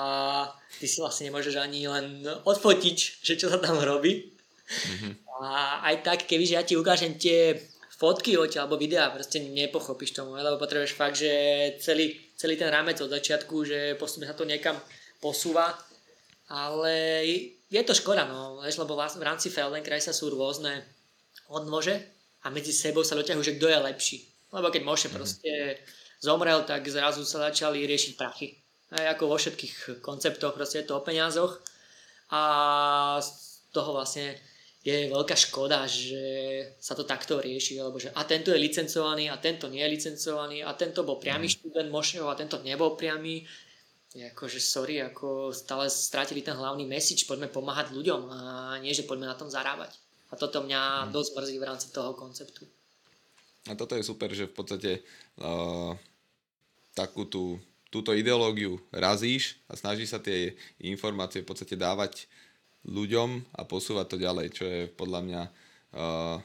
[0.80, 4.32] ty si vlastne nemôžeš ani len odfotiť, že čo sa tam robí.
[4.68, 5.12] Mm-hmm.
[5.40, 7.60] A aj tak, kebyže ja ti ukážem tie
[8.00, 11.32] fotky odtiaľ alebo videá proste nepochopíš tomu, lebo potrebuješ fakt, že
[11.84, 14.80] celý, celý ten rámec od začiatku, že postupne sa to niekam
[15.20, 15.76] posúva,
[16.48, 16.96] ale
[17.68, 20.80] je to škoda, no, vieš, lebo v rámci Feldenkraisa sú rôzne
[21.52, 22.00] odnože
[22.40, 24.18] a medzi sebou sa doťahujú, že kto je lepší.
[24.50, 25.14] Lebo keď Moše mm-hmm.
[25.14, 25.52] proste
[26.24, 28.56] zomrel, tak zrazu sa začali riešiť prachy.
[28.96, 31.62] Aj ako vo všetkých konceptoch, proste je to o peniazoch
[32.32, 32.42] a
[33.22, 33.28] z
[33.70, 34.34] toho vlastne
[34.80, 36.24] je veľká škoda, že
[36.80, 40.64] sa to takto rieši, alebo že a tento je licencovaný a tento nie je licencovaný
[40.64, 41.52] a tento bol priamy mm.
[41.52, 43.44] študent Mošeho a tento nebol priamy.
[44.10, 48.38] Je akože sorry, ako stále stratili ten hlavný message, poďme pomáhať ľuďom a
[48.80, 49.94] nie, že poďme na tom zarábať.
[50.32, 51.12] A toto mňa mm.
[51.12, 52.64] dosť mrzí v rámci toho konceptu.
[53.68, 55.04] A toto je super, že v podstate
[55.44, 55.92] uh,
[56.96, 57.60] takú tú,
[57.92, 62.24] túto ideológiu razíš a snažíš sa tie informácie v podstate dávať
[62.86, 65.42] ľuďom a posúvať to ďalej, čo je podľa mňa,
[65.96, 66.36] uh,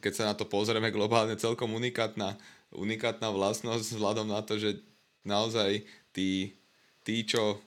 [0.00, 2.36] keď sa na to pozrieme globálne, celkom unikátna,
[2.72, 4.80] unikátna vlastnosť vzhľadom na to, že
[5.26, 6.56] naozaj tí,
[7.04, 7.60] tí, čo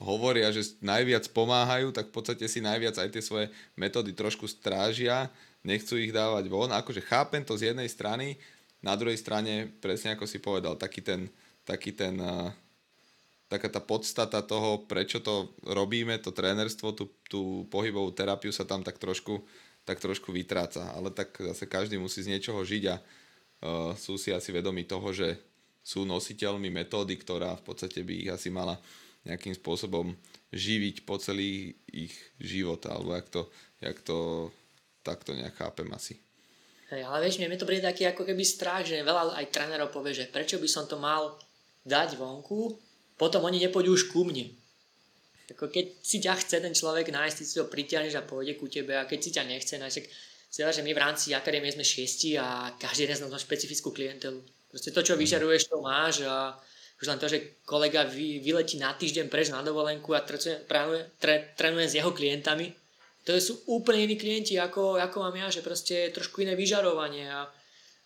[0.00, 5.28] hovoria, že najviac pomáhajú, tak v podstate si najviac aj tie svoje metódy trošku strážia,
[5.60, 6.72] nechcú ich dávať von.
[6.72, 8.40] Akože chápem to z jednej strany,
[8.80, 11.28] na druhej strane, presne ako si povedal, taký ten,
[11.68, 12.48] taký ten uh,
[13.50, 18.86] taká tá podstata toho, prečo to robíme, to trénerstvo, tú, tú pohybovú terapiu sa tam
[18.86, 19.42] tak trošku,
[19.82, 20.94] tak trošku vytráca.
[20.94, 25.10] Ale tak zase každý musí z niečoho žiť a uh, sú si asi vedomi toho,
[25.10, 25.34] že
[25.82, 28.78] sú nositeľmi metódy, ktorá v podstate by ich asi mala
[29.26, 30.14] nejakým spôsobom
[30.54, 33.42] živiť po celý ich život, alebo jak to,
[33.82, 34.48] jak to
[35.02, 36.22] takto nejak chápem asi.
[36.94, 40.14] Hej, ale vieš, mne to príde taký ako keby strach, že veľa aj trénerov povie,
[40.14, 41.38] že prečo by som to mal
[41.86, 42.89] dať vonku,
[43.20, 44.48] potom oni nepôjdu už ku mne.
[45.52, 48.64] Ako keď si ťa chce ten človek nájsť, ty si ho pritiahneš a pôjde ku
[48.72, 50.06] tebe a keď si ťa nechce nájsť, tak
[50.50, 53.92] si že my v rámci akadémie sme šiesti a každý jeden z nás má špecifickú
[53.92, 54.40] klientelu.
[54.72, 56.56] Proste to, čo vyžaruješ, to máš a
[56.98, 61.54] už len to, že kolega vy, vyletí na týždeň preč na dovolenku a trénuje, tre,
[61.54, 62.72] trénuje s jeho klientami,
[63.24, 67.28] to sú úplne iní klienti, ako, ako mám ja, že proste je trošku iné vyžarovanie
[67.28, 67.46] a,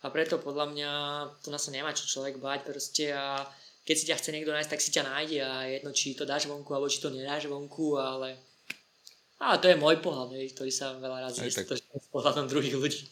[0.03, 0.91] a preto podľa mňa
[1.39, 3.47] tu nás sa nemá čo človek bať proste a
[3.85, 6.49] keď si ťa chce niekto nájsť, tak si ťa nájde a jedno, či to dáš
[6.49, 8.35] vonku, alebo či to nedáš vonku, ale
[9.39, 11.69] a to je môj pohľad, ktorý sa veľa razy tak...
[11.69, 13.03] s pohľadom druhých ľudí.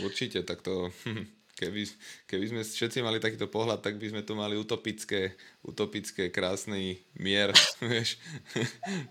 [0.00, 0.90] Určite, tak to
[1.52, 1.84] Keby,
[2.26, 7.52] keby sme všetci mali takýto pohľad, tak by sme tu mali utopické, utopické krásny mier,
[7.92, 8.16] vieš.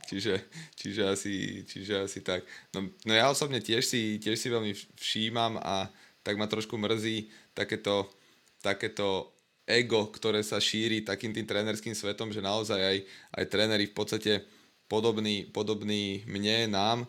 [0.10, 0.42] čiže,
[0.74, 2.42] čiže, asi, čiže asi tak.
[2.74, 5.88] No, no ja osobne tiež si, tiež si veľmi všímam a
[6.26, 8.10] tak ma trošku mrzí takéto,
[8.60, 9.32] takéto
[9.68, 12.98] ego, ktoré sa šíri takým tým trénerským svetom, že naozaj aj,
[13.38, 14.34] aj tréneri v podstate
[14.92, 17.00] podobní, podobní mne, nám,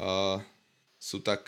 [0.00, 0.42] uh,
[0.98, 1.46] sú tak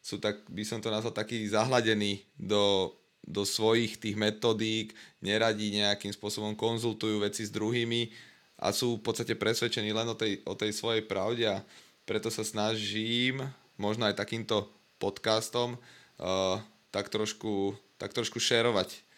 [0.00, 6.10] sú tak, by som to nazval, taký zahladený do, do svojich tých metodík, neradí nejakým
[6.16, 8.08] spôsobom, konzultujú veci s druhými
[8.56, 11.60] a sú v podstate presvedčení len o tej, o tej svojej pravde a
[12.08, 13.44] preto sa snažím,
[13.76, 16.58] možno aj takýmto podcastom, uh,
[16.88, 19.09] tak trošku, tak trošku šerovať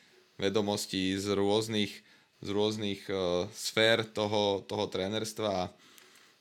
[0.42, 1.94] vedomosti z rôznych,
[2.42, 5.70] z rôznych uh, sfér toho, toho trénerstva a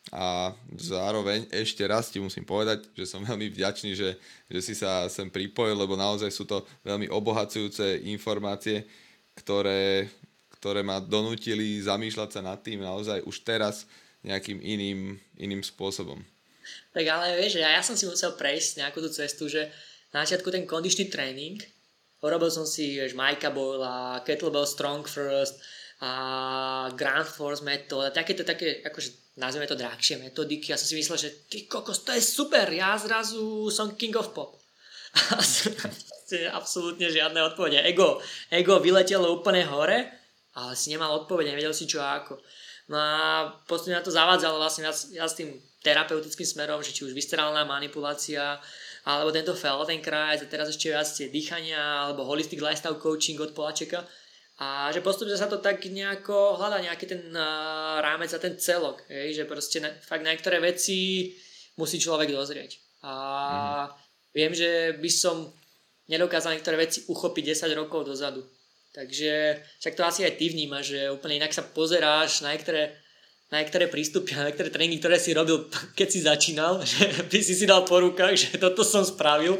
[0.10, 0.49] a
[0.82, 4.18] zároveň ešte raz ti musím povedať, že som veľmi vďačný, že,
[4.49, 8.89] že si sa sem pripojil, lebo naozaj sú to veľmi obohacujúce informácie,
[9.38, 10.10] ktoré,
[10.58, 13.86] ktoré ma donútili zamýšľať sa nad tým naozaj už teraz
[14.26, 16.18] nejakým iným, iným spôsobom.
[16.91, 19.70] Tak ale vieš, ja, ja som si musel prejsť nejakú tú cestu, že
[20.12, 21.62] na začiatku ten kondičný tréning,
[22.22, 25.61] urobil som si vieš, Majka Boyle Kettlebell Strong First
[26.01, 30.74] a Grand Force Method a takéto také akože nazveme to drahšie metodiky.
[30.74, 34.34] Ja som si myslel, že ty kokos, to je super, ja zrazu som king of
[34.34, 34.57] pop.
[36.32, 37.84] A absolútne žiadne odpovede.
[37.84, 40.07] Ego, ego vyletelo úplne hore,
[40.55, 42.39] ale si nemal odpovede, nevedel si čo a ako.
[42.88, 45.51] No a postupne na to zavádzalo vlastne ja, ja s tým
[45.84, 48.63] terapeutickým smerom, že či už viscerálna manipulácia,
[49.08, 54.06] alebo tento Feldenkrais a teraz ešte viac tie dýchania, alebo holistic lifestyle coaching od Polačeka
[54.62, 57.34] a že postupne sa to tak nejako hľadá nejaký ten
[57.97, 61.34] rámec a ten celok, hej, že proste na, fakt na niektoré veci
[61.82, 63.02] musí človek dozrieť.
[63.02, 63.88] A mm.
[64.38, 65.49] viem, že by som
[66.06, 68.45] nedokázal niektoré veci uchopiť 10 rokov dozadu.
[68.93, 72.93] Takže však to asi aj ty vnímaš, že úplne inak sa pozeráš na niektoré
[73.52, 77.54] na niektoré prístupy, na niektoré tréningy, ktoré si robil, keď si začínal, že by si
[77.54, 79.60] si dal po rukách, že toto som spravil.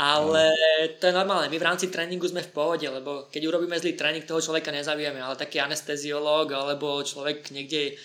[0.00, 0.48] Ale
[0.96, 4.24] to je normálne, my v rámci tréningu sme v pohode, lebo keď urobíme zlý tréning,
[4.24, 8.00] toho človeka nezabijeme, ale taký anesteziológ alebo človek niekde,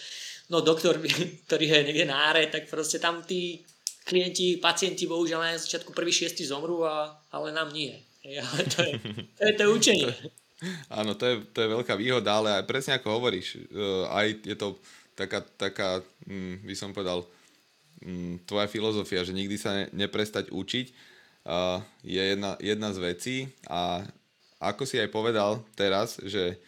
[0.52, 1.00] no doktor,
[1.48, 3.64] ktorý je niekde na áre, tak proste tam tí
[4.04, 7.96] klienti, pacienti bohužiaľ na začiatku prvý šiesti zomrú, a, ale nám nie.
[8.28, 8.94] Ale to je
[9.40, 10.12] to, je to učenie.
[11.00, 14.56] Áno, to je, to je veľká výhoda, ale aj presne ako hovoríš, uh, aj je
[14.56, 14.80] to
[15.16, 15.90] taká, taká
[16.28, 17.24] mm, by som povedal,
[18.04, 20.86] mm, tvoja filozofia, že nikdy sa ne, neprestať učiť,
[21.48, 23.36] uh, je jedna, jedna z vecí
[23.66, 24.04] a
[24.60, 26.60] ako si aj povedal teraz, že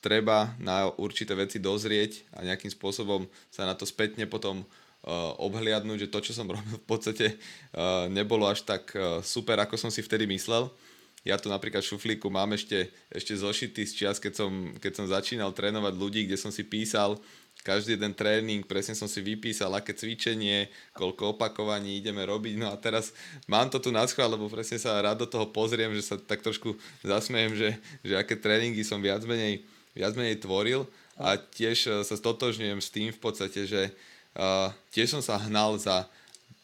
[0.00, 6.08] treba na určité veci dozrieť a nejakým spôsobom sa na to spätne potom uh, obhliadnúť,
[6.08, 9.92] že to, čo som robil v podstate uh, nebolo až tak uh, super, ako som
[9.92, 10.72] si vtedy myslel.
[11.20, 15.04] Ja tu napríklad v šuflíku mám ešte, ešte zošitý z čias, keď som, keď som
[15.04, 17.20] začínal trénovať ľudí, kde som si písal
[17.60, 22.56] každý jeden tréning, presne som si vypísal, aké cvičenie, koľko opakovaní ideme robiť.
[22.56, 23.12] No a teraz
[23.44, 26.40] mám to tu na schvál, lebo presne sa rád do toho pozriem, že sa tak
[26.40, 26.72] trošku
[27.04, 29.60] zasmejem, že, že aké tréningy som viac menej,
[29.92, 30.88] viac menej tvoril
[31.20, 33.92] a tiež e, sa stotožňujem s tým v podstate, že
[34.40, 36.08] uh, tiež som sa hnal za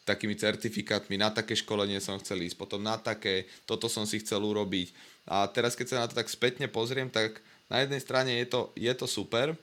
[0.08, 4.38] takými certifikátmi, na také školenie som chcel ísť, potom na také, toto som si chcel
[4.38, 4.94] urobiť.
[5.26, 8.60] A teraz keď sa na to tak spätne pozriem, tak na jednej strane je to,
[8.78, 9.58] je to super,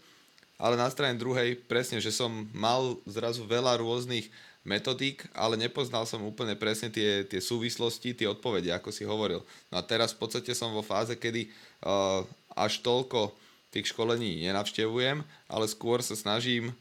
[0.63, 4.31] ale na strane druhej presne, že som mal zrazu veľa rôznych
[4.63, 9.43] metodík, ale nepoznal som úplne presne tie, tie súvislosti, tie odpovede, ako si hovoril.
[9.67, 11.51] No a teraz v podstate som vo fáze, kedy
[11.83, 12.23] uh,
[12.55, 13.35] až toľko
[13.75, 15.19] tých školení nenavštevujem,
[15.51, 16.71] ale skôr sa snažím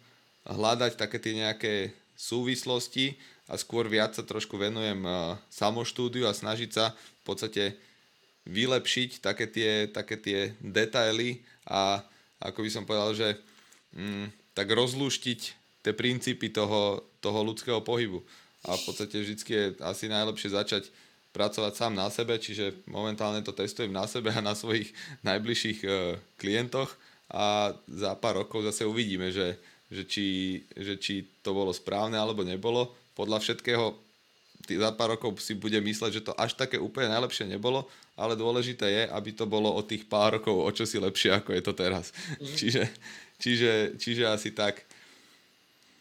[0.47, 1.75] hľadať také tie nejaké
[2.15, 3.19] súvislosti
[3.51, 7.75] a skôr viac sa trošku venujem uh, samoštúdiu a snažiť sa v podstate
[8.47, 12.07] vylepšiť také tie, také tie detaily a
[12.39, 13.29] ako by som povedal, že
[13.97, 15.41] mm, tak rozlúštiť
[15.83, 18.23] tie princípy toho, toho ľudského pohybu.
[18.63, 20.87] A v podstate vždy je asi najlepšie začať
[21.33, 24.93] pracovať sám na sebe, čiže momentálne to testujem na sebe a na svojich
[25.29, 25.89] najbližších e,
[26.37, 26.93] klientoch
[27.33, 29.57] a za pár rokov zase uvidíme, že,
[29.89, 30.27] že, či,
[30.77, 32.93] že či to bolo správne alebo nebolo.
[33.17, 33.97] Podľa všetkého
[34.63, 38.87] za pár rokov si bude mysleť, že to až také úplne najlepšie nebolo, ale dôležité
[38.87, 42.15] je, aby to bolo o tých pár rokov o čosi lepšie, ako je to teraz.
[42.39, 42.55] Mm.
[42.61, 42.83] čiže,
[43.43, 44.87] čiže, čiže asi tak.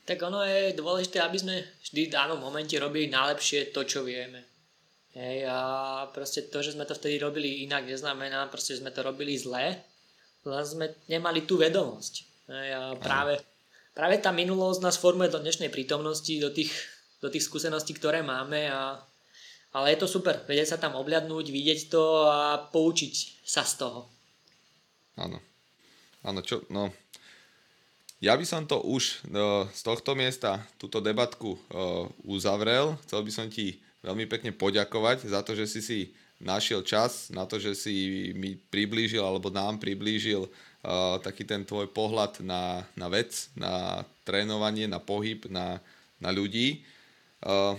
[0.06, 4.46] Tak ono je dôležité, aby sme vždy v danom momente robili najlepšie to, čo vieme.
[5.18, 5.60] Hej, a
[6.14, 9.76] proste to, že sme to vtedy robili inak, neznamená, proste, že sme to robili zle,
[10.48, 12.14] len sme nemali tú vedomosť.
[12.48, 13.42] Hej, a práve,
[13.92, 16.72] práve tá minulosť nás formuje do dnešnej prítomnosti, do tých,
[17.20, 19.02] do tých skúseností, ktoré máme a
[19.72, 24.04] ale je to super, vedieť sa tam obľadnúť, vidieť to a poučiť sa z toho.
[25.16, 25.40] Áno.
[26.28, 26.92] Áno, čo, no,
[28.22, 32.94] ja by som to už no, z tohto miesta, túto debatku uh, uzavrel.
[33.10, 36.00] Chcel by som ti veľmi pekne poďakovať za to, že si si
[36.38, 41.90] našiel čas, na to, že si mi priblížil alebo nám priblížil uh, taký ten tvoj
[41.90, 45.82] pohľad na, na vec, na trénovanie, na pohyb, na,
[46.22, 46.86] na ľudí.
[47.42, 47.74] Uh,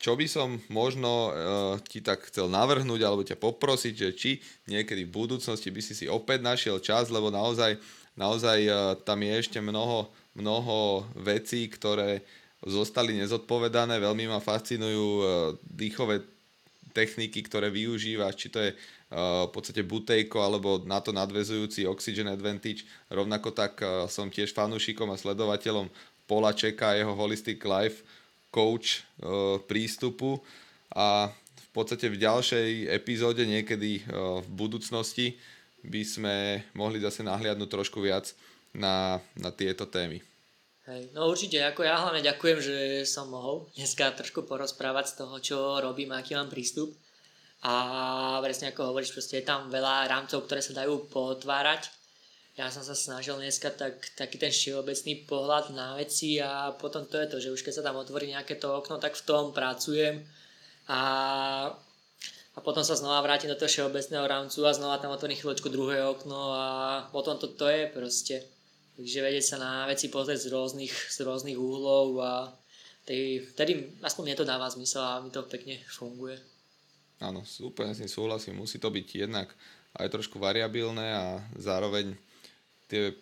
[0.00, 1.32] čo by som možno uh,
[1.84, 4.30] ti tak chcel navrhnúť alebo ťa poprosiť, že či
[4.66, 7.76] niekedy v budúcnosti by si si opäť našiel čas, lebo naozaj,
[8.18, 12.22] naozaj uh, tam je ešte mnoho, mnoho vecí, ktoré
[12.64, 13.98] zostali nezodpovedané.
[13.98, 15.24] Veľmi ma fascinujú uh,
[15.62, 16.22] dýchové
[16.90, 22.30] techniky, ktoré využívaš, či to je uh, v podstate butejko alebo na to nadvezujúci Oxygen
[22.30, 22.86] Advantage.
[23.10, 25.90] Rovnako tak som tiež fanúšikom a sledovateľom
[26.30, 28.06] Pola Čeka a jeho Holistic Life,
[28.54, 29.02] coach
[29.66, 30.38] prístupu
[30.94, 34.02] a v podstate v ďalšej epizóde niekedy
[34.42, 35.38] v budúcnosti
[35.84, 36.34] by sme
[36.76, 38.32] mohli zase nahliadnúť trošku viac
[38.76, 40.20] na, na tieto témy.
[40.88, 42.76] Hej, no určite, ako ja hlavne ďakujem, že
[43.06, 46.90] som mohol dneska trošku porozprávať z toho, čo robím, aký mám prístup.
[47.60, 52.00] A presne ako hovoríš, proste je tam veľa rámcov, ktoré sa dajú potvárať
[52.60, 57.16] ja som sa snažil dneska tak, taký ten všeobecný pohľad na veci a potom to
[57.16, 60.20] je to, že už keď sa tam otvorí nejaké to okno, tak v tom pracujem
[60.90, 61.00] a,
[62.54, 66.02] a potom sa znova vrátim do toho všeobecného rámcu a znova tam otvorím chvíľočku druhé
[66.02, 66.66] okno a
[67.14, 68.36] potom to, to je proste.
[68.98, 72.50] Takže vedieť sa na veci pozrieť z rôznych, z rôznych úhlov a
[73.06, 76.36] tej, vtedy aspoň mne to dáva zmysel a mi to pekne funguje.
[77.22, 78.58] Áno, úplne s tým súhlasím.
[78.58, 79.48] Musí to byť jednak
[79.96, 81.26] aj trošku variabilné a
[81.56, 82.14] zároveň
[82.90, 83.14] tie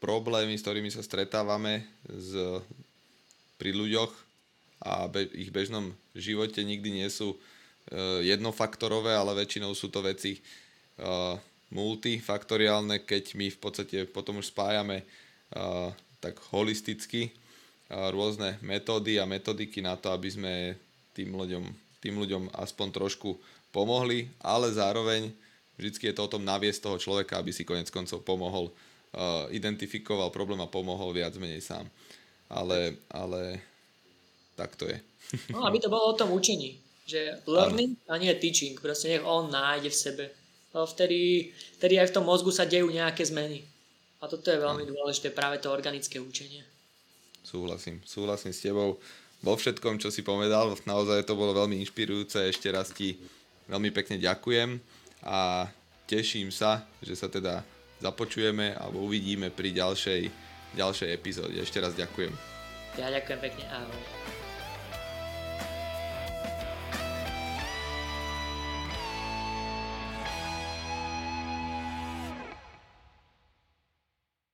[0.00, 2.62] problémy, s ktorými sa stretávame z,
[3.60, 4.12] pri ľuďoch
[4.80, 7.36] a be, ich bežnom živote nikdy nie sú
[8.22, 11.34] jednofaktorové, ale väčšinou sú to veci uh,
[11.74, 17.32] multifaktoriálne, keď my v podstate potom už spájame uh, tak holisticky
[17.90, 20.78] rôzne metódy a metodiky na to, aby sme
[21.10, 21.64] tým ľuďom,
[21.98, 23.34] tým ľuďom aspoň trošku
[23.74, 25.34] pomohli, ale zároveň
[25.74, 28.70] vždy je to o tom naviesť toho človeka, aby si konec koncov pomohol
[29.50, 31.82] identifikoval problém a pomohol viac menej sám.
[32.46, 33.58] Ale, ale
[34.54, 34.98] tak to je.
[35.50, 36.78] No, aby to bolo o tom učení.
[37.10, 38.78] Že learning a nie teaching.
[38.78, 40.24] Proste nech on nájde v sebe.
[40.70, 41.50] Vtedy,
[41.82, 43.66] vtedy aj v tom mozgu sa dejú nejaké zmeny.
[44.22, 46.62] A toto je veľmi dôležité, práve to organické učenie.
[47.42, 49.02] Súhlasím, súhlasím s tebou
[49.42, 50.70] vo všetkom, čo si povedal.
[50.86, 52.52] Naozaj to bolo veľmi inšpirujúce.
[52.52, 53.18] Ešte raz ti
[53.66, 54.78] veľmi pekne ďakujem
[55.26, 55.66] a
[56.06, 57.66] teším sa, že sa teda
[57.98, 60.22] započujeme alebo uvidíme pri ďalšej,
[60.78, 61.58] ďalšej epizóde.
[61.58, 62.30] Ešte raz ďakujem.
[63.00, 64.29] Ja ďakujem pekne, ahoj.